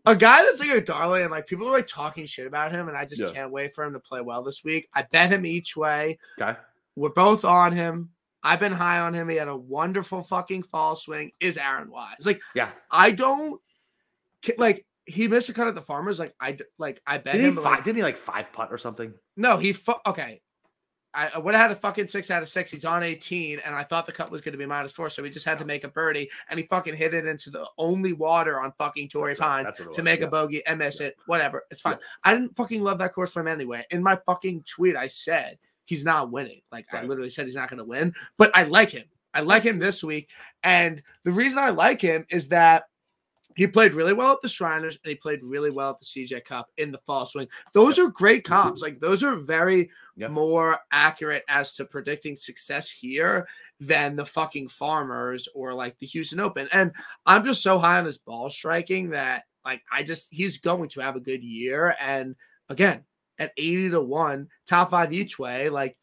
[0.04, 2.88] a guy that's like a darling and like people are like talking shit about him,
[2.88, 3.30] and I just Yeah.
[3.30, 4.88] can't wait for him to play well this week.
[4.92, 6.18] I bet him each way.
[6.38, 6.58] Okay.
[6.96, 8.10] We're both on him.
[8.44, 9.28] I've been high on him.
[9.28, 11.32] He had a wonderful fucking fall swing.
[11.40, 12.70] Is Aaron Wise like Yeah.
[12.90, 13.60] I don't
[14.58, 16.18] like he missed a cut at the farmers.
[16.18, 17.52] Like I like I bet Didn't him.
[17.52, 19.12] he, but, fi- like, didn't he like five putt or something?
[19.36, 20.40] no, he fu- okay.
[21.16, 22.72] I, I would have had a fucking six out of six.
[22.72, 25.22] He's on 18, and I thought the cut was going to be minus four, so
[25.22, 28.12] he just had to make a birdie, and he fucking hit it into the only
[28.12, 30.26] water on fucking Torrey right, Pines that's what it to make yeah.
[30.26, 31.06] a bogey and miss Yeah.
[31.08, 31.16] it.
[31.26, 31.98] Whatever, it's fine.
[32.24, 33.84] I didn't fucking love that course for him anyway.
[33.92, 36.60] In my fucking tweet, I said he's not winning.
[36.72, 39.04] Like I literally said he's not going to win, but I like him.
[39.32, 40.28] I like him this week,
[40.62, 42.84] and the reason I like him is that
[43.56, 46.44] he played really well at the Shriners and he played really well at the CJ
[46.44, 47.48] Cup in the fall swing.
[47.72, 48.82] Those are great comps.
[48.82, 50.30] Like those are very Yep.
[50.30, 53.48] more accurate as to predicting success here
[53.80, 56.68] than the fucking farmers or like the Houston Open.
[56.72, 56.92] And
[57.26, 61.00] I'm just so high on his ball striking that like I just he's going to
[61.00, 61.96] have a good year.
[62.00, 62.36] And
[62.68, 63.02] again,
[63.38, 65.96] at 80 to 1, top five each way, like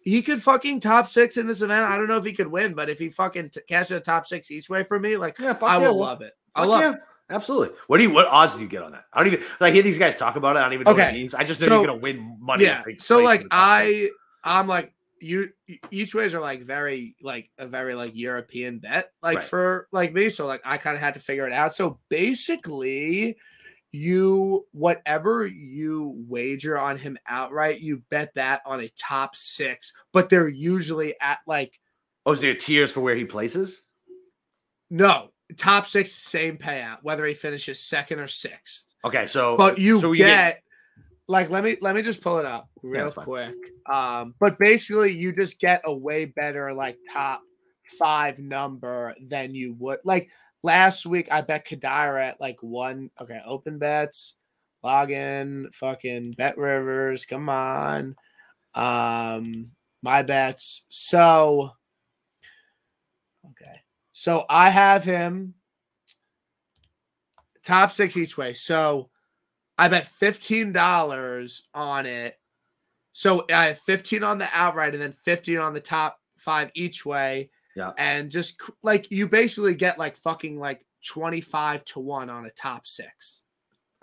[0.00, 1.84] he could fucking top six in this event.
[1.90, 4.26] I don't know if he could win, but if he fucking t- catches a top
[4.26, 6.32] six each way for me, like Yeah, I yeah, will well, love it.
[6.54, 7.00] I love yeah, it.
[7.28, 7.76] Absolutely.
[7.88, 8.10] What do you?
[8.10, 9.04] What odds do you get on that?
[9.12, 10.60] I don't even like hear these guys talk about it.
[10.60, 11.34] I don't even know what Okay, it means.
[11.34, 12.64] I just know so- you're gonna win money.
[12.64, 12.84] Yeah.
[12.98, 13.44] So like.
[13.50, 14.10] I
[14.44, 15.50] I'm like you
[15.90, 19.44] each ways are like very like a very like European bet like Right.
[19.44, 20.28] for like me.
[20.28, 21.74] So like I kind of had to figure it out.
[21.74, 23.36] So basically
[23.92, 30.28] you whatever you wager on him outright, you bet that on a top six, but
[30.28, 31.80] they're usually at like
[32.24, 33.82] Oh, is there tiers for where he places?
[34.90, 38.86] no top six, same payout, whether he finishes second or sixth.
[39.04, 40.62] Okay, so But you so get
[41.28, 43.24] like let me let me just pull it up real fine.
[43.24, 43.54] quick.
[43.90, 47.42] Um, but basically you just get a way better like top
[47.98, 50.28] five number than you would like
[50.66, 51.28] last week.
[51.32, 53.10] I bet Kadira at like one.
[53.20, 54.34] Okay, open bets,
[54.84, 57.26] login, fucking BetRivers.
[57.26, 58.16] Come on,
[58.74, 59.70] um,
[60.02, 60.84] my bets.
[60.90, 61.70] So
[63.46, 63.80] okay,
[64.12, 65.54] so I have him
[67.64, 68.52] top six each way.
[68.52, 69.08] So
[69.78, 72.38] I bet fifteen dollars on it.
[73.12, 77.06] So I have fifteen on the outright and then fifteen on the top five each
[77.06, 77.50] way.
[77.76, 77.92] Yeah.
[77.98, 82.50] And just like you basically get like fucking like twenty five to one on a
[82.50, 83.42] top six.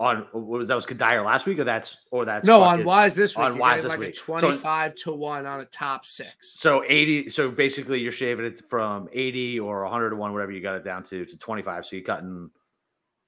[0.00, 2.86] on what was that was Kadir last week or that's or that's No, on fucking-
[2.86, 3.46] Wise this week.
[3.46, 4.10] on Wise this like week.
[4.10, 6.58] a So- twenty five to one on a top six.
[6.60, 10.60] So 80, so basically you're shaving it from 80 or 100 to 1, whatever you
[10.60, 11.86] got it down to, to 25.
[11.86, 12.50] So you're cutting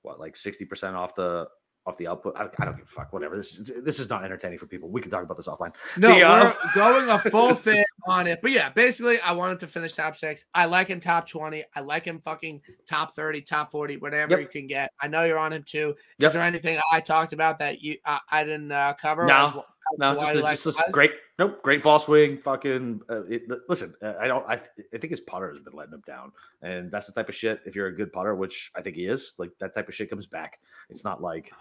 [0.03, 1.49] what, like 60% off the
[1.87, 2.37] off the output.
[2.37, 3.37] I, I don't give a fuck, whatever.
[3.37, 4.89] This is this is not entertaining for people.
[4.89, 5.73] We can talk about this offline.
[5.97, 8.41] No, The, uh, we're going a full fit on it.
[8.43, 10.45] But yeah, basically, I wanted to finish top six.
[10.55, 11.65] I like him top 20.
[11.75, 14.41] I like him fucking top 30, top 40, whatever Yep.
[14.41, 14.93] you can get.
[15.01, 15.95] I know you're on him too.
[16.19, 16.29] Yep.
[16.29, 19.27] Is there anything I talked about that you uh, I didn't uh, cover?
[19.27, 19.65] No.
[19.99, 21.13] No, just, like just, great.
[21.39, 22.39] Nope, great fall swing.
[22.39, 23.95] Fucking uh, it, listen.
[24.03, 24.45] Uh, I don't.
[24.49, 26.33] I, I think his putter has been letting him down,
[26.63, 27.61] and that's the type of shit.
[27.65, 30.11] If you're a good putter, which I think he is, like that type of shit
[30.11, 30.59] comes back.
[30.91, 31.53] It's not like,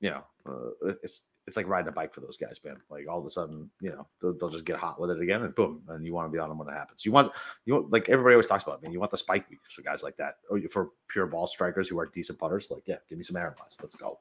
[0.00, 2.76] you know, uh, it's it's like riding a bike for those guys, man.
[2.90, 5.42] Like all of a sudden, you know, they'll, they'll just get hot with it again,
[5.42, 7.04] and boom, and you want to be on them when it happens.
[7.04, 7.32] You want
[7.64, 8.78] you want like everybody always talks about.
[8.78, 11.46] I mean, you want the spike weeks for guys like that, or for pure ball
[11.46, 12.68] strikers who are decent putters.
[12.70, 13.76] Like, yeah, give me some Aaron Wise.
[13.80, 14.18] Let's go.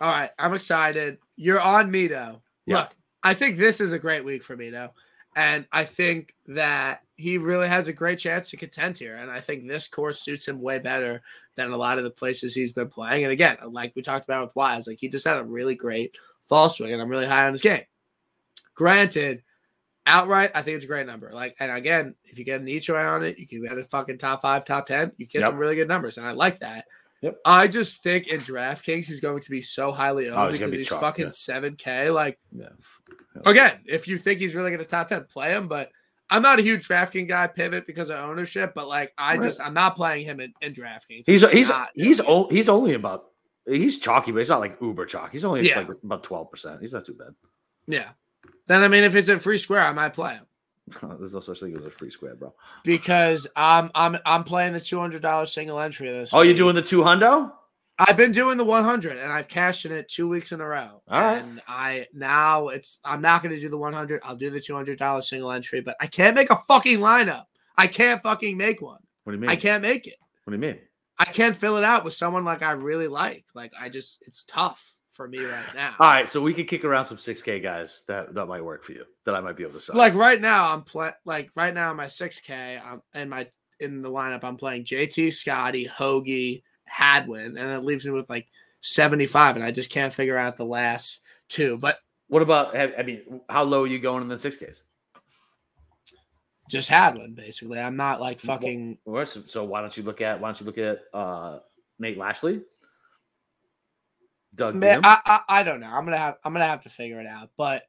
[0.00, 1.18] All right, I'm excited.
[1.36, 2.42] You're on me though.
[2.66, 2.80] Yeah.
[2.80, 4.90] Look, I think this is a great week for Mito.
[5.36, 9.14] And I think that he really has a great chance to contend here.
[9.14, 11.22] And I think this course suits him way better
[11.56, 13.24] than a lot of the places he's been playing.
[13.24, 16.16] And again, like we talked about with Wise, like he just had a really great
[16.48, 17.82] fall swing, and I'm really high on his game.
[18.74, 19.42] Granted,
[20.06, 21.30] outright, I think it's a great number.
[21.32, 23.84] Like, and again, if you get an each way on it, you can get a
[23.84, 25.12] fucking top five, top ten.
[25.16, 25.50] You get Yep.
[25.50, 26.86] some really good numbers, and I like that.
[27.26, 27.38] Yep.
[27.44, 30.70] I just think in DraftKings he's going to be so highly owned Oh, he's because
[30.72, 31.30] be he's chalk, fucking yeah.
[31.30, 32.10] seven k.
[32.10, 32.68] Like Yeah.
[33.44, 35.68] again, if you think he's really going to top ten, play him.
[35.68, 35.90] But
[36.30, 37.46] I'm not a huge DraftKings guy.
[37.46, 39.46] Pivot because of ownership, but like I Right.
[39.46, 41.24] just I'm not playing him in, in DraftKings.
[41.26, 41.90] He's just he's not.
[41.94, 43.26] he's o- he's only about
[43.66, 45.32] he's chalky, but he's not like uber chalk.
[45.32, 45.78] He's only Yeah.
[45.80, 46.80] like about twelve percent.
[46.80, 47.34] He's not too bad.
[47.86, 48.10] yeah.
[48.68, 50.45] Then I mean, if it's a free square, I might play him.
[51.18, 52.54] There's no such thing as a free square, bro.
[52.84, 56.30] because I'm I'm I'm playing the two hundred dollars single entry this.
[56.32, 57.52] Oh, you're doing the two hundo?
[57.98, 60.66] I've been doing the one hundred, and I've cashed in it two weeks in a
[60.66, 61.02] row.
[61.08, 61.42] All right.
[61.42, 64.20] And I now it's I'm not going to do the one hundred.
[64.24, 67.44] I'll do the two hundred dollars single entry, but I can't make a fucking lineup.
[67.76, 69.00] I can't fucking make one.
[69.24, 69.50] What do you mean?
[69.50, 70.16] I can't make it.
[70.44, 70.78] What do you mean?
[71.18, 73.46] I can't fill it out with someone like I really like.
[73.54, 75.94] Like I just it's tough for me right now.
[75.98, 78.92] All right, so we could kick around some 6K guys that that might work for
[78.92, 79.04] you.
[79.24, 79.96] That I might be able to sell.
[79.96, 82.80] Like right now, I'm play like right now my six K.
[82.82, 83.48] I'm in my
[83.80, 84.44] in the lineup.
[84.44, 88.46] I'm playing JT Scotty, Hoge, Hadwin, and it leaves me with like
[88.82, 91.78] 75, and I just can't figure out the last two.
[91.78, 91.98] But
[92.28, 92.76] what about?
[92.76, 94.82] I mean, how low are you going in the 6Ks?
[96.68, 97.78] just Hadwin basically.
[97.78, 98.98] I'm not like fucking.
[99.04, 101.60] All right, so, so why don't you look at why don't you look at uh
[101.98, 102.60] Nate Lashley,
[104.56, 104.74] Doug?
[104.74, 105.86] Man, I, I I don't know.
[105.90, 107.50] I'm gonna have I'm gonna have to figure it out.
[107.56, 107.84] But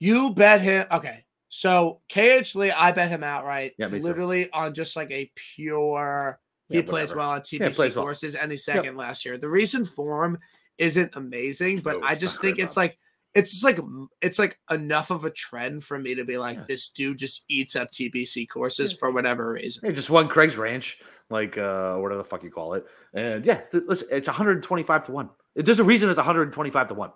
[0.00, 0.86] you bet him.
[0.92, 3.72] Okay, so KH Lee, I bet him outright.
[3.78, 4.04] Yeah, me too.
[4.04, 6.38] literally on just like a pure.
[6.68, 8.04] He Yeah, plays well on Yeah, TPC well.
[8.04, 9.38] courses, and he's second last year.
[9.38, 10.38] The recent form
[10.76, 12.98] isn't amazing, but No, I just think it's like
[13.34, 13.78] it's just like
[14.22, 16.64] it's like enough of a trend for me to be like Yeah.
[16.68, 19.86] this dude just eats up TPC courses for whatever reason.
[19.86, 20.98] Hey, just won Craig's Ranch,
[21.30, 22.86] like uh whatever the fuck you call it.
[23.14, 25.30] And yeah, th- listen, it's 125 to 1.
[25.54, 27.10] There's a reason it's 125 to 1.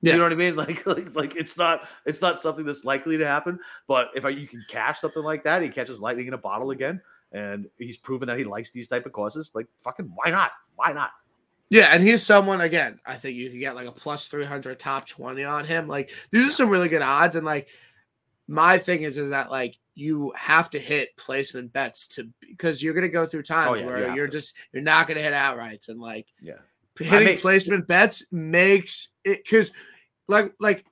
[0.00, 0.12] Yeah.
[0.12, 0.56] You know what I mean?
[0.64, 3.58] Like, like, like it's not it's not something that's likely to happen.
[3.88, 6.70] But if I, you can cash something like that, he catches lightning in a bottle
[6.70, 7.00] again,
[7.32, 9.50] and he's proven that he likes these type of causes.
[9.54, 10.52] Like, fucking, why not?
[10.76, 11.10] Why not?
[11.70, 13.00] Yeah, and he's someone again.
[13.06, 15.88] I think you could get like a plus three hundred top twenty on him.
[15.88, 17.68] Like these are some really good odds, and like
[18.46, 22.94] my thing is is that like you have to hit placement bets to because you're
[22.94, 25.88] gonna go through oh, times Oh, yeah, where you're just you're not gonna hit outrights,
[25.88, 26.58] and like Yeah.
[26.98, 29.72] Hitting make- placement bets makes it because
[30.28, 30.84] like like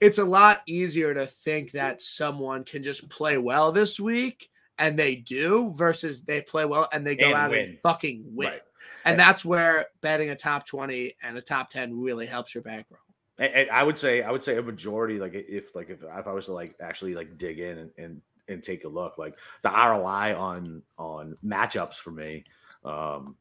[0.00, 4.48] it's a lot easier to think that someone can just play well this week
[4.78, 7.68] and they do versus they play well and they go And out win.
[7.70, 8.48] and fucking win.
[8.50, 8.62] Right.
[9.04, 13.00] And that's where betting a top 20 and a top 10 really helps your bankroll.
[13.38, 16.32] And, I would say I would say a majority, like if like if, if I
[16.32, 19.70] was to like actually like dig in and, and and take a look, like the
[19.70, 22.44] ROI on on matchups for me,
[22.84, 23.36] um,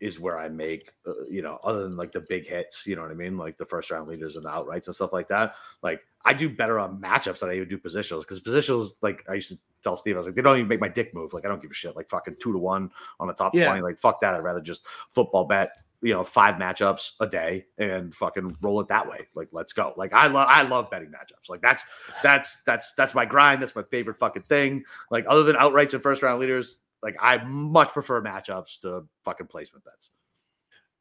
[0.00, 3.02] is where I make, uh, you know, other than like the big hits, you know
[3.02, 3.36] what I mean?
[3.36, 5.54] Like the first round leaders and the outrights and stuff like that.
[5.82, 9.34] Like I do better on matchups than I even do positionals because positionals, like I
[9.34, 11.32] used to tell Steve, I was like, they don't even make my dick move.
[11.32, 11.96] Like I don't give a shit.
[11.96, 13.66] Like fucking two to one on the top Yeah.
[13.66, 13.82] 20.
[13.82, 14.34] Like fuck that.
[14.34, 14.82] I'd rather just
[15.14, 19.26] football bet, you know, five matchups a day and fucking roll it that way.
[19.34, 19.94] Like let's go.
[19.96, 21.48] Like I love, I love betting matchups.
[21.48, 21.82] Like that's,
[22.22, 23.60] that's, that's, that's my grind.
[23.60, 24.84] That's my favorite fucking thing.
[25.10, 29.46] Like other than outrights and first round leaders, like I much prefer matchups to fucking
[29.46, 30.10] placement bets.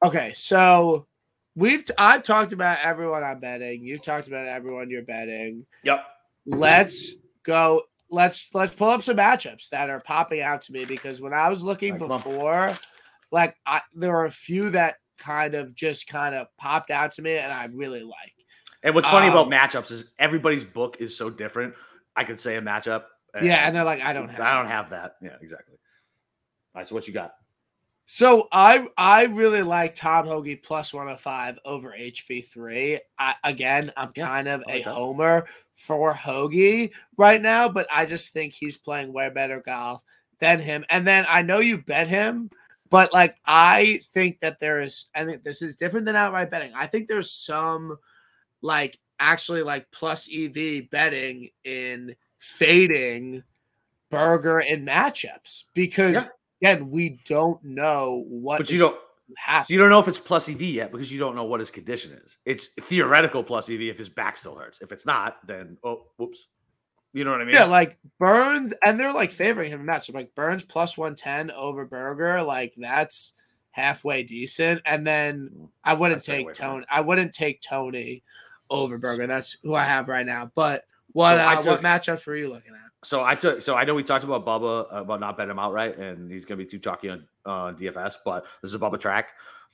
[0.06, 1.08] Okay, so
[1.56, 3.84] we've I've talked about everyone I'm betting.
[3.84, 5.66] You've talked about everyone you're betting.
[5.84, 6.04] Yep.
[6.46, 7.84] Let's go.
[8.10, 11.50] Let's let's pull up some matchups that are popping out to me because when I
[11.50, 12.08] was looking on.
[12.08, 12.78] before,
[13.32, 17.22] like I, there were a few that kind of just kind of popped out to
[17.22, 18.34] me and I really like.
[18.84, 21.74] And what's funny about Um, matchups is everybody's book is so different.
[22.16, 23.04] I could say a matchup.
[23.42, 24.40] Yeah, and they're like, I don't have.
[24.40, 24.72] I don't that.
[24.72, 25.16] have that.
[25.22, 25.76] Yeah, exactly.
[26.78, 27.34] All right, so what you got?
[28.06, 33.00] So I I really like Tom Hoge plus 105 over HV3.
[33.18, 34.94] I, again, I'm Yeah, kind of I a like that.
[34.94, 40.04] homer for Hoagie right now, but I just think he's playing way better golf
[40.38, 40.86] than him.
[40.92, 42.52] And then I know you bet him,
[42.92, 46.74] but like I think that there is I think this is different than outright betting.
[46.76, 47.98] I think there's some
[48.62, 53.44] like actually like plus EV betting in fading
[54.10, 56.28] Berger in matchups because Yeah.
[56.62, 58.98] Again, we don't know what But you don't
[59.36, 59.76] happening.
[59.76, 62.14] you don't know if it's plus EV yet because you don't know what his condition
[62.26, 62.38] is.
[62.46, 64.80] It's theoretical plus EV if his back still hurts.
[64.82, 66.48] If it's not, then oh whoops.
[67.14, 67.56] You know what I mean?
[67.56, 70.14] Yeah, like Burns, and they're like favoring him in matchup.
[70.14, 73.34] Like Burns plus one ten over Berger, like that's
[73.72, 74.82] halfway decent.
[74.86, 76.86] And then I wouldn't I'd stay away take Tony.
[76.90, 78.24] I wouldn't take Tony
[78.70, 79.26] over Berger.
[79.28, 80.52] That's who I have right now.
[80.54, 80.84] But
[81.14, 82.82] what So uh, took- what matchups were you looking at?
[83.08, 83.62] So I took.
[83.62, 86.44] So I know we talked about Bubba uh, about not betting him outright, and he's
[86.44, 88.16] going to be too chalky on uh, DFS.
[88.26, 89.30] But this is a Bubba track.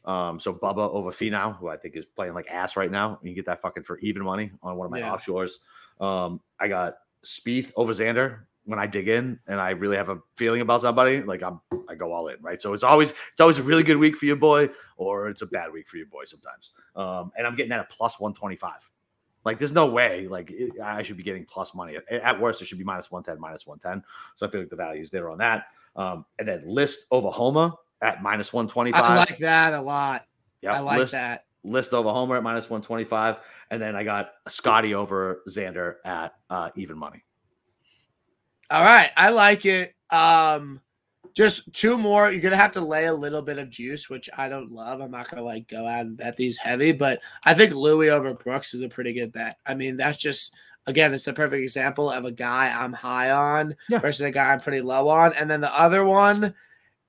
[0.06, 3.28] Um, so Bubba over Finau, who I think is playing like ass right now, and
[3.28, 5.12] you get that fucking for even money on one of my Yeah.
[5.12, 5.54] offshores.
[6.00, 10.20] Um, I got Spieth over Xander when I dig in, and I really have a
[10.38, 11.24] feeling about somebody.
[11.24, 11.60] Like I'm,
[11.90, 12.62] I go all in, right?
[12.62, 15.48] So it's always it's always a really good week for your boy, or it's a
[15.48, 16.70] bad week for your boy sometimes.
[16.96, 18.88] Um, and I'm getting that at plus one twenty five.
[19.46, 20.28] Like, there's no way.
[20.28, 21.98] Like, it, I should be getting plus money.
[22.10, 24.06] At, worst, it should be minus 110, minus 110.
[24.36, 25.66] So I feel like the value is there on that.
[25.96, 29.04] Um, and then list over Homa at minus 125.
[29.04, 30.26] I like that a lot.
[30.62, 31.46] Yep, I like list, that.
[31.64, 33.38] List over Homa at minus 125.
[33.70, 37.24] And then I got Scotty over Xander at uh, even money.
[38.70, 39.94] All right, I like it.
[40.10, 40.82] Um,
[41.34, 42.32] just two more.
[42.32, 45.02] You're gonna have to lay a little bit of juice, which I don't love.
[45.02, 48.34] I'm not gonna like go out and bet these heavy, but I think Louis over
[48.34, 49.58] Brooks is a pretty good bet.
[49.66, 50.56] I mean, that's just
[50.86, 54.00] again, it's the perfect example of a guy I'm high on Yeah.
[54.00, 55.34] versus a guy I'm pretty low on.
[55.34, 56.54] And then the other one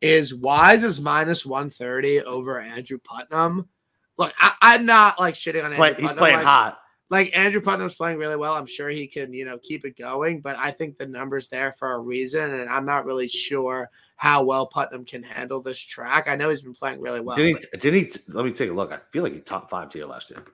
[0.00, 3.68] is Wise is minus 130 over Andrew Putnam.
[4.16, 6.78] Look, I, I'm not like shitting on Andrew Play, he's playing like, hot.
[7.10, 8.54] like Andrew Putnam's playing really well.
[8.54, 11.72] I'm sure he can, you know, keep it going, but I think the numbers there
[11.72, 16.28] for a reason, and I'm not really sure how well Putnam can handle this track.
[16.28, 17.36] I know he's been playing really well.
[17.36, 17.78] did he?
[17.78, 18.12] Did he?
[18.28, 18.92] Let me take a look.
[18.92, 20.44] I feel like he top five tier last year.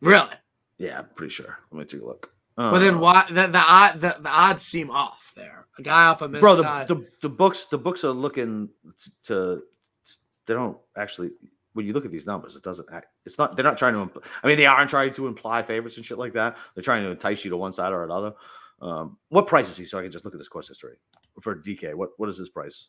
[0.00, 0.34] really?
[0.78, 1.58] Yeah, I'm pretty sure.
[1.70, 2.32] Let me take a look.
[2.56, 5.66] But then Uh, why the the, odd, the the odds seem off there.
[5.78, 8.68] A guy off a missed bro the, the, the books the books are looking
[9.02, 9.62] t- to
[10.46, 11.30] they don't actually
[11.72, 14.00] when you look at these numbers it doesn't act it's not they're not trying to
[14.00, 17.02] impl- i mean they aren't trying to imply favorites and shit like that they're trying
[17.02, 18.34] to entice you to one side or another
[18.82, 20.96] um what price is he so i can just look at this course history
[21.40, 22.88] for dk what what is his price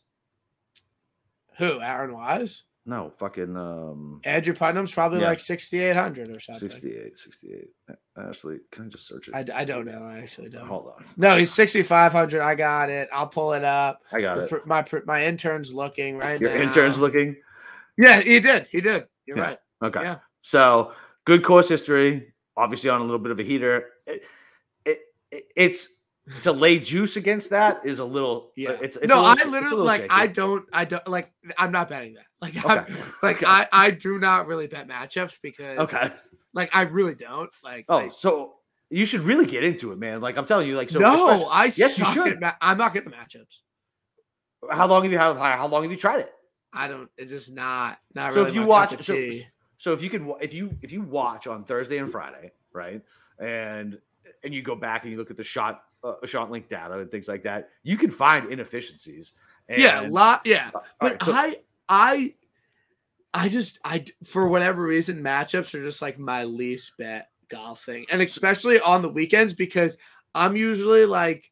[1.58, 1.80] Who?
[1.82, 2.64] Aaron Wise?
[2.86, 5.28] no fucking um Andrew Putnam's probably Yeah.
[5.28, 6.70] like 6,800 or something.
[6.70, 7.68] 68 68
[8.18, 10.04] actually can i just search it I, I don't know.
[10.04, 10.66] I actually don't.
[10.68, 12.42] hold on No, he's 6,500.
[12.42, 13.08] I got it.
[13.14, 14.02] I'll pull it up.
[14.12, 16.62] i got it My my intern's looking right your now.
[16.62, 17.38] intern's looking
[17.98, 18.68] Yeah, he did.
[18.72, 19.06] He did.
[19.26, 19.44] You're Yeah.
[19.44, 19.60] right.
[19.84, 20.02] Okay.
[20.02, 20.18] Yeah.
[20.42, 20.92] So
[21.26, 23.86] good course history, obviously on a little bit of a heater.
[24.06, 24.24] It,
[24.86, 25.00] it,
[25.32, 25.88] it- it's
[26.44, 28.72] to lay juice against that is a little Yeah.
[28.72, 30.14] Uh, it's, it's no, little- I literally like shaky.
[30.14, 32.26] I don't I don't like I'm not betting that.
[32.42, 32.86] Like I'm,
[33.22, 33.46] like Okay.
[33.46, 36.12] I I do not really bet matchups because Okay.
[36.54, 37.50] like I really don't.
[37.64, 38.56] Like Oh, like- so
[38.90, 40.22] you should really get into it, man.
[40.22, 41.00] Like I'm telling you, like so.
[41.00, 42.40] no, I Yes, you should.
[42.40, 43.62] ma- I'm not getting the matchups.
[44.72, 46.32] how long have you how, how long have you tried it?
[46.72, 47.10] I don't.
[47.18, 48.50] It's just not not So really.
[48.52, 49.32] if you watch, so,
[49.78, 53.02] so if you can, if you if you watch on Thursday and Friday, right,
[53.40, 54.00] and
[54.44, 57.10] and you go back and you look at the shot uh, shot link data and
[57.10, 59.34] things like that, you can find inefficiencies.
[59.70, 60.42] And, yeah, a lot.
[60.46, 61.56] Yeah, all but right, so- I
[61.88, 62.34] I
[63.34, 68.22] I just I for whatever reason matchups are just like my least bet golfing, and
[68.22, 69.98] especially on the weekends because
[70.36, 71.52] I'm usually like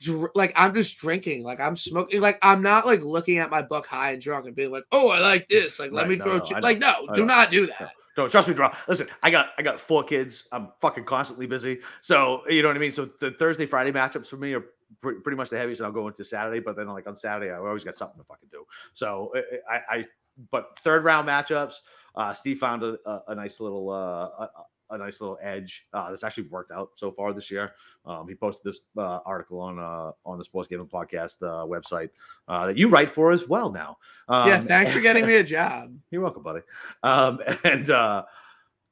[0.00, 3.62] dr- like I'm just drinking, like I'm smoking, like I'm not like looking at my
[3.62, 6.16] book high and drunk and being like, oh, I like this, like let Right, me
[6.16, 6.54] no, throw, no, two.
[6.54, 7.90] I know, like no, do not do that.
[8.16, 8.70] No, trust me, bro.
[8.88, 10.48] Listen, I got I got four kids.
[10.52, 11.80] I'm fucking constantly busy.
[12.02, 12.92] So you know what I mean.
[12.92, 14.64] So the Thursday Friday matchups for me are
[15.00, 16.60] pre- pretty much the heaviest, I'll go into Saturday.
[16.60, 18.64] But then like on Saturday, I always got something to fucking do.
[18.94, 19.32] So
[19.70, 20.04] I, I, I
[20.50, 21.74] but third round matchups,
[22.14, 24.50] uh, Steve found a, a, a nice little uh, a,
[24.90, 27.74] a nice little edge uh, that's actually worked out so far this year.
[28.04, 32.10] Um, he posted this uh, article on uh, on the Sports Gaming Podcast uh, website
[32.48, 33.98] uh, that you write for as well now.
[34.28, 35.94] Um, yeah, thanks for getting me a job.
[36.10, 36.60] you're welcome, buddy.
[37.02, 38.24] Um, and uh,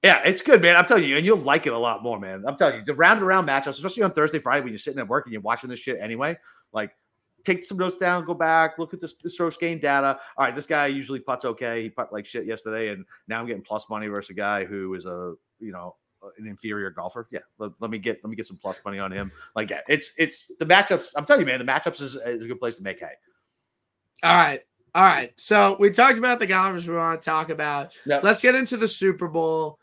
[0.03, 0.77] yeah, it's good, man.
[0.77, 2.45] I'm telling you, and you'll like it a lot more, man.
[2.47, 5.01] I'm telling you, the round to round matchups, especially on Thursday, Friday, when you're sitting
[5.01, 6.39] at work and you're watching this shit anyway,
[6.73, 6.93] like
[7.45, 10.19] take some notes down, go back, look at the, the strokes gain data.
[10.37, 11.83] All right, this guy usually puts okay.
[11.83, 14.95] He put like shit yesterday, and now I'm getting plus money versus a guy who
[14.95, 15.97] is a you know
[16.39, 17.27] an inferior golfer.
[17.31, 19.33] Yeah, let, let me get let me get some plus money on him.
[19.55, 21.13] Like, yeah, it's it's the matchups.
[21.17, 23.13] I'm telling you, man, the matchups is, is a good place to make hay.
[24.23, 24.63] All right.
[24.95, 25.33] All right.
[25.37, 27.93] So we talked about the golfers we want to talk about.
[28.07, 28.25] Yep.
[28.25, 29.79] Let's get into the Super Bowl.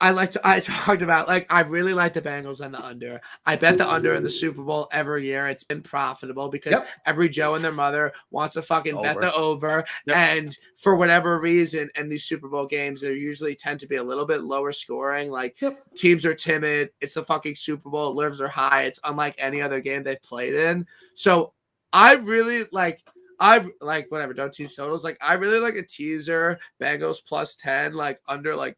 [0.00, 3.20] I like to I talked about like I really like the Bengals and the under.
[3.44, 5.46] I bet the under in the Super Bowl every year.
[5.48, 6.88] It's been profitable because Yep.
[7.06, 9.20] every Joe and their mother wants to fucking bet Over.
[9.26, 9.84] the over.
[10.06, 10.16] Yep.
[10.16, 14.02] And for whatever reason, in these Super Bowl games, they usually tend to be a
[14.02, 15.30] little bit lower scoring.
[15.30, 15.94] Like Yep.
[15.94, 16.90] teams are timid.
[17.00, 18.14] It's the fucking Super Bowl.
[18.14, 18.84] Lives are high.
[18.84, 20.86] It's unlike any other game they've played in.
[21.14, 21.52] So
[21.92, 23.02] I really like
[23.38, 25.02] I've like whatever, don't tease totals.
[25.02, 28.76] Like I really like a teaser, Bengals plus 10, like under like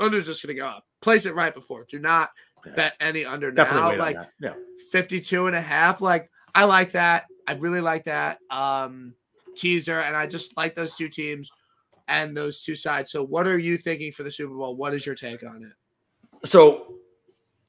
[0.00, 0.84] under's just gonna go up.
[1.00, 1.84] Place it right before.
[1.88, 2.30] Do not
[2.66, 2.72] Yeah.
[2.74, 3.98] bet any under Definitely now.
[3.98, 4.26] Like on.
[4.40, 4.54] Yeah.
[4.90, 6.00] 52 and a half.
[6.00, 7.26] Like I like that.
[7.46, 8.38] I really like that.
[8.50, 9.14] Um
[9.56, 11.50] teaser, and I just like those two teams
[12.08, 13.10] and those two sides.
[13.10, 14.74] So what are you thinking for the Super Bowl?
[14.76, 15.72] What is your take on it?
[16.48, 16.94] so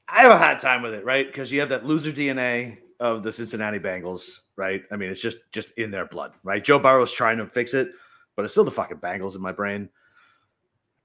[0.08, 1.26] I have a hard time with it, right?
[1.26, 4.82] Because you have that loser DNA of the Cincinnati Bengals, right?
[4.90, 6.64] I mean, it's just just in their blood, right?
[6.64, 7.90] Joe Burrow's trying to fix it,
[8.36, 9.88] but it's still the fucking Bengals in my brain.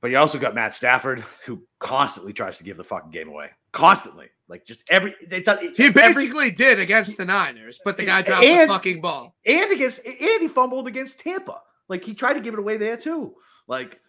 [0.01, 3.49] But you also got Matt Stafford, who constantly tries to give the fucking game away,
[3.73, 5.15] constantly, like just every.
[5.27, 8.73] They does, He every- basically did against the Niners, but the guy dropped And- the
[8.73, 9.35] fucking ball.
[9.45, 11.61] and against and he fumbled against Tampa.
[11.89, 13.33] Like he tried to give it away there too.
[13.67, 13.99] Like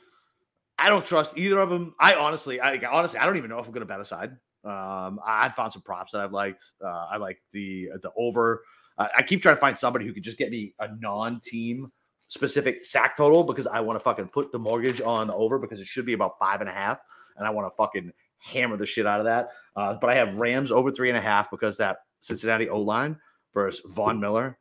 [0.78, 1.94] I don't trust either of them.
[1.98, 4.30] I honestly, I honestly, I don't even know if I'm going to bet aside.
[4.64, 6.62] Um, I I found some props that I've liked.
[6.84, 8.62] Uh, I like the the over.
[8.98, 11.90] Uh, I keep trying to find somebody who could just get me a non-team
[12.28, 15.80] specific sack total because I want to fucking put the mortgage on the over because
[15.80, 16.98] it should be about five and a half,
[17.36, 19.48] and I want to fucking hammer the shit out of that.
[19.74, 23.16] Uh, but I have Rams over three and a half because that Cincinnati O line
[23.54, 24.58] versus Von Miller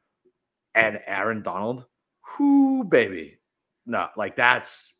[0.75, 1.85] and Aaron Donald.
[2.39, 3.37] Whoo, baby.
[3.85, 4.95] No, like that's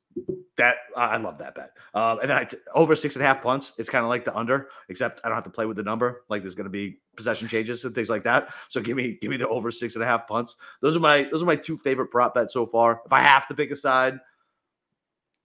[0.58, 0.78] that.
[0.96, 1.72] I love that bet.
[1.94, 3.74] Um, and then I t- over six and a half punts.
[3.78, 6.24] It's kind of like the under, except I don't have to play with the number.
[6.30, 8.54] Like there's going to be possession changes and things like that.
[8.70, 10.56] So give me give me the over six and a half punts.
[10.82, 13.02] Those are my those are my two favorite prop bets so far.
[13.06, 14.20] If I have to pick a side,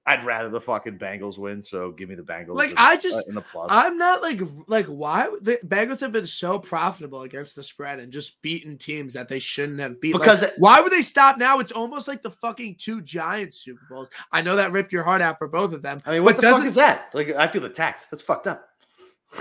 [0.05, 1.63] I'd rather the fucking Bengals win.
[1.63, 2.57] So give me the Bengals.
[2.57, 3.69] Like, in- I just- uh, in the plus.
[3.71, 8.13] I'm not like like why the Bengals have been so profitable against the spread and
[8.13, 10.15] just beaten teams that they shouldn't have beat.
[10.15, 11.61] Like, Because- why would they stop now?
[11.61, 14.09] It's almost like the fucking two Giants Super Bowls.
[14.33, 16.03] I know that ripped your heart out for both of them.
[16.05, 17.11] I mean, what the fuck is that?
[17.15, 18.03] Like I feel the tax.
[18.11, 18.69] That's fucked up.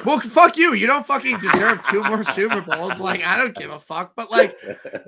[0.05, 0.73] Well, fuck you.
[0.73, 2.99] You don't fucking deserve two more Super Bowls.
[2.99, 4.13] Like I don't give a fuck.
[4.15, 4.55] But like,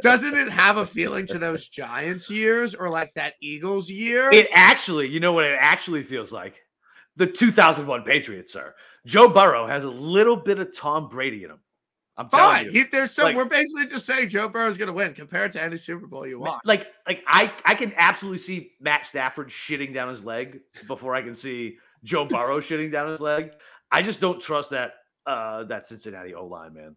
[0.02, 4.30] doesn't it have a feeling to those Giants years or like that Eagles year?
[4.32, 6.62] It actually, you know what it actually feels like?
[7.16, 8.74] The 2001 Patriots, sir.
[9.06, 11.60] Joe Burrow has a little bit of Tom Brady in him.
[12.16, 12.66] I'm Fine.
[12.66, 12.72] you.
[12.72, 15.78] He, there's so Like- we're basically just saying Joe Burrow's gonna win compared to any
[15.78, 16.64] Super Bowl you want.
[16.66, 21.22] Like, like I, I can absolutely see Matt Stafford shitting down his leg before I
[21.24, 23.54] can see Joe Burrow shitting down his leg.
[23.94, 24.94] I just don't trust that
[25.26, 26.96] uh that Cincinnati O line, man.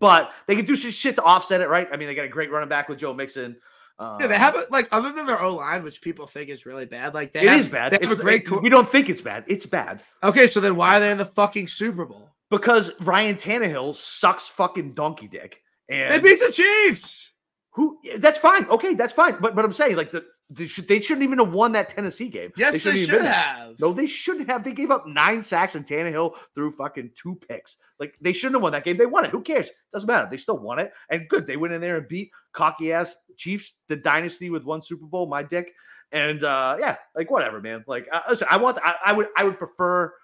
[0.00, 1.88] But they can do shit shit to offset it, right?
[1.92, 3.56] I mean, they got a great running back with Joe Mixon.
[3.98, 6.64] Um, Yeah, they have a, like other than their O line, which people think is
[6.66, 7.14] really bad.
[7.14, 7.92] Like they It have, is bad.
[7.92, 8.42] They have a great.
[8.42, 9.44] it- co- we don't think it's bad.
[9.48, 10.02] It's bad.
[10.22, 12.30] okay, so then why are they in the fucking Super Bowl?
[12.50, 15.60] because Ryan Tannehill sucks fucking donkey dick.
[15.90, 17.32] And They beat the Chiefs.
[17.72, 17.98] who?
[18.18, 18.66] That's fine.
[18.70, 19.36] Okay, that's fine.
[19.40, 22.28] But but I'm saying like the they, should, they shouldn't even have won that Tennessee
[22.28, 22.52] game.
[22.56, 23.78] Yes, they, shouldn't should have.
[23.80, 24.64] No, they shouldn't have.
[24.64, 27.76] They gave up nine sacks and Tannehill threw fucking two picks.
[28.00, 28.96] Like they shouldn't have won that game.
[28.96, 29.30] They won it.
[29.30, 29.68] Who cares?
[29.92, 30.26] Doesn't matter.
[30.30, 30.92] They still won it.
[31.10, 31.46] And good.
[31.46, 35.26] They went in there and beat cocky ass Chiefs, the dynasty with one Super Bowl,
[35.26, 35.74] my dick.
[36.12, 37.84] And uh yeah, like whatever, man.
[37.86, 40.14] Like uh, listen, I want I, I would I would prefer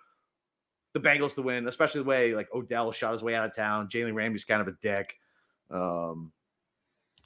[0.94, 3.88] the Bengals to win, especially the way like Odell shot his way out of town.
[3.88, 5.14] Jalen Ramsey's kind of a dick.
[5.70, 6.32] Um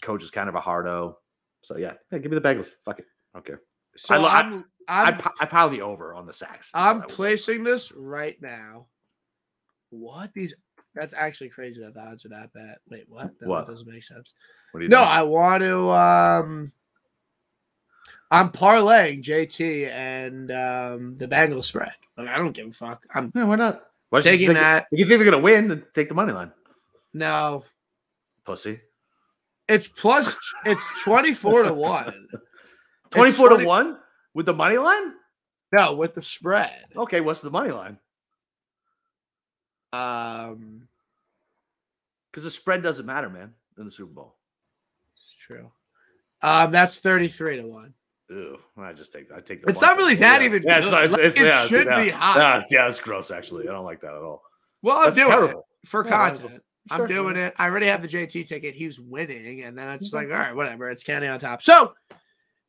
[0.03, 1.19] coach is kind of a hardo.
[1.63, 2.69] So yeah, hey, give me the Bengals.
[2.85, 3.07] Fuck it.
[3.35, 3.61] I don't care.
[3.97, 6.71] So I lo- I- I'm I, I pile the over on the sacks.
[6.73, 8.87] I'm placing this right now.
[9.91, 10.55] What these?
[10.95, 12.77] That's actually crazy that the odds are that bad.
[12.91, 13.33] Wait, what?
[13.43, 13.67] No, What?
[13.67, 14.33] That doesn't make sense.
[14.73, 15.11] What do you No, think?
[15.11, 15.91] I want to.
[15.91, 16.73] Um,
[18.31, 21.93] I'm parlaying JT and um, the Bengals spread.
[22.17, 23.05] Like, I don't give a fuck.
[23.15, 23.85] I'm Yeah, why not?
[24.11, 24.87] Why you taking it- that.
[24.91, 26.53] If you think they're gonna win, then take the money line,
[27.13, 27.65] No,
[28.45, 28.81] pussy.
[29.69, 30.37] It's plus.
[30.65, 32.29] It's twenty four to one.
[33.11, 33.99] Twenty four to one
[34.35, 35.15] with the money line.
[35.73, 36.85] No, with the spread.
[36.95, 37.97] Okay, what's the money line?
[39.93, 40.89] Um,
[42.31, 44.35] Because the spread doesn't matter, man, in the Super Bowl.
[45.15, 45.71] it's true.
[46.43, 47.95] Um, that's thirty three to one.
[48.31, 49.71] Ew, I just take I take the.
[49.71, 50.47] It's not really that Yeah.
[50.47, 52.65] even Yeah, it's it's- Like, it's- it yeah, should be hot.
[52.71, 53.31] Yeah, it's, gross.
[53.31, 54.43] Actually, I don't like that at all.
[54.83, 55.67] Well, I'm That's doing terrible.
[55.83, 56.11] it for Yeah,
[56.91, 56.97] I.
[56.97, 57.55] I'm doing it.
[57.59, 58.75] I already have the JT ticket.
[58.75, 60.27] He's winning, and then it's Okay.
[60.27, 60.89] like, all right, whatever.
[60.91, 61.63] It's candy on top.
[61.63, 61.95] So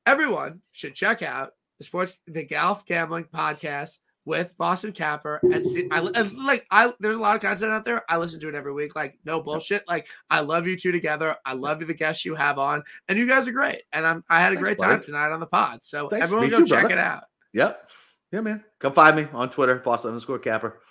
[0.06, 5.88] everyone should check out the sports, the Golf Gambling Podcast with Boston Capper, and see.
[5.92, 6.66] I and, like.
[6.70, 8.04] I there's a lot of content out there.
[8.10, 8.96] I listen to it every week.
[8.96, 9.88] Like no bullshit.
[9.88, 11.36] Like I love you two together.
[11.46, 13.84] I love you the guests you have on, and you guys are great.
[13.92, 14.92] And I'm I had a Thanks, great buddy.
[14.96, 15.84] time tonight on the pod.
[15.84, 16.24] So Thanks.
[16.24, 16.96] everyone Me go too, check brother.
[16.96, 17.24] it out.
[17.54, 17.90] Yep.
[18.32, 18.64] Yeah, man.
[18.80, 20.82] Come find me on Twitter, Boston underscore Capper.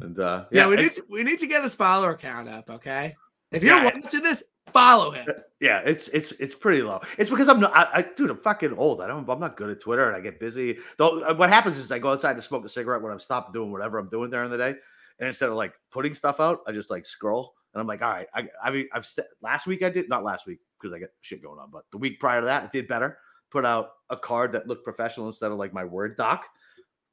[0.00, 2.68] And uh, Yeah, we need to, we need to get his follower count up.
[2.70, 3.16] Okay,
[3.52, 3.84] if you're Yeah.
[3.84, 5.26] watching this, follow him.
[5.60, 7.00] yeah, it's it's it's pretty low.
[7.18, 9.00] It's because I'm not, I, I dude, I'm fucking old.
[9.00, 10.78] I don't, I'm not good at Twitter, and I get busy.
[10.98, 13.52] Though, uh, what happens is I go outside to smoke a cigarette when I'm stopped
[13.52, 14.74] doing whatever I'm doing during the day,
[15.18, 18.10] and instead of like putting stuff out, I just like scroll, and I'm like, all
[18.10, 20.98] right, I, I mean, I've said last week I did not last week because I
[20.98, 23.18] got shit going on, but the week prior to that, I did better.
[23.50, 26.46] Put out a card that looked professional instead of like my word doc.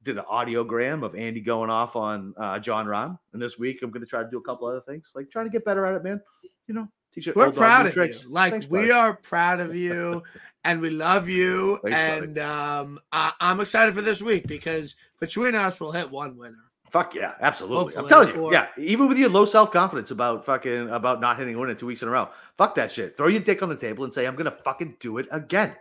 [0.04, 3.89] Did an audiogram of Andy going off on uh, Jon Rahm, and this week I'm
[3.91, 5.95] going to try to do a couple other things, like trying to get better at
[5.95, 6.22] it, man.
[6.68, 8.24] You know, teach your We're proud of tricks.
[8.24, 8.30] you.
[8.30, 8.91] Like Thanks, we buddy.
[8.91, 10.24] are proud of you,
[10.66, 11.80] and we love you.
[11.84, 16.38] Thanks, and um, I, I'm excited for this week because between us, we'll hit one
[16.38, 16.58] winner.
[16.91, 17.97] Fuck yeah, absolutely.
[17.97, 18.68] I'm telling you, or- yeah.
[18.78, 21.88] Even with your low self confidence about fucking about not hitting a win in two
[21.88, 23.18] weeks in a row, fuck that shit.
[23.18, 25.76] Throw your dick on the table and say, "I'm gonna fucking do it again."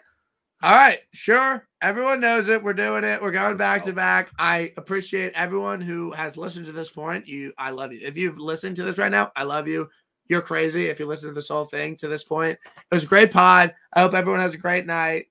[0.65, 1.67] All right, sure.
[1.81, 2.63] Everyone knows it.
[2.63, 3.21] We're doing it.
[3.21, 4.31] We're going back to back.
[4.39, 7.27] I appreciate everyone who has listened to this point.
[7.27, 7.99] You, I love you.
[8.01, 9.89] If you've listened to this right now, I love you.
[10.29, 10.87] You're crazy.
[10.87, 13.75] If you listen to this whole thing to this point, it was a great pod.
[13.93, 15.27] I hope everyone has a great night.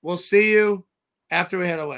[0.00, 0.86] We'll see you
[1.30, 1.94] after we hit a win.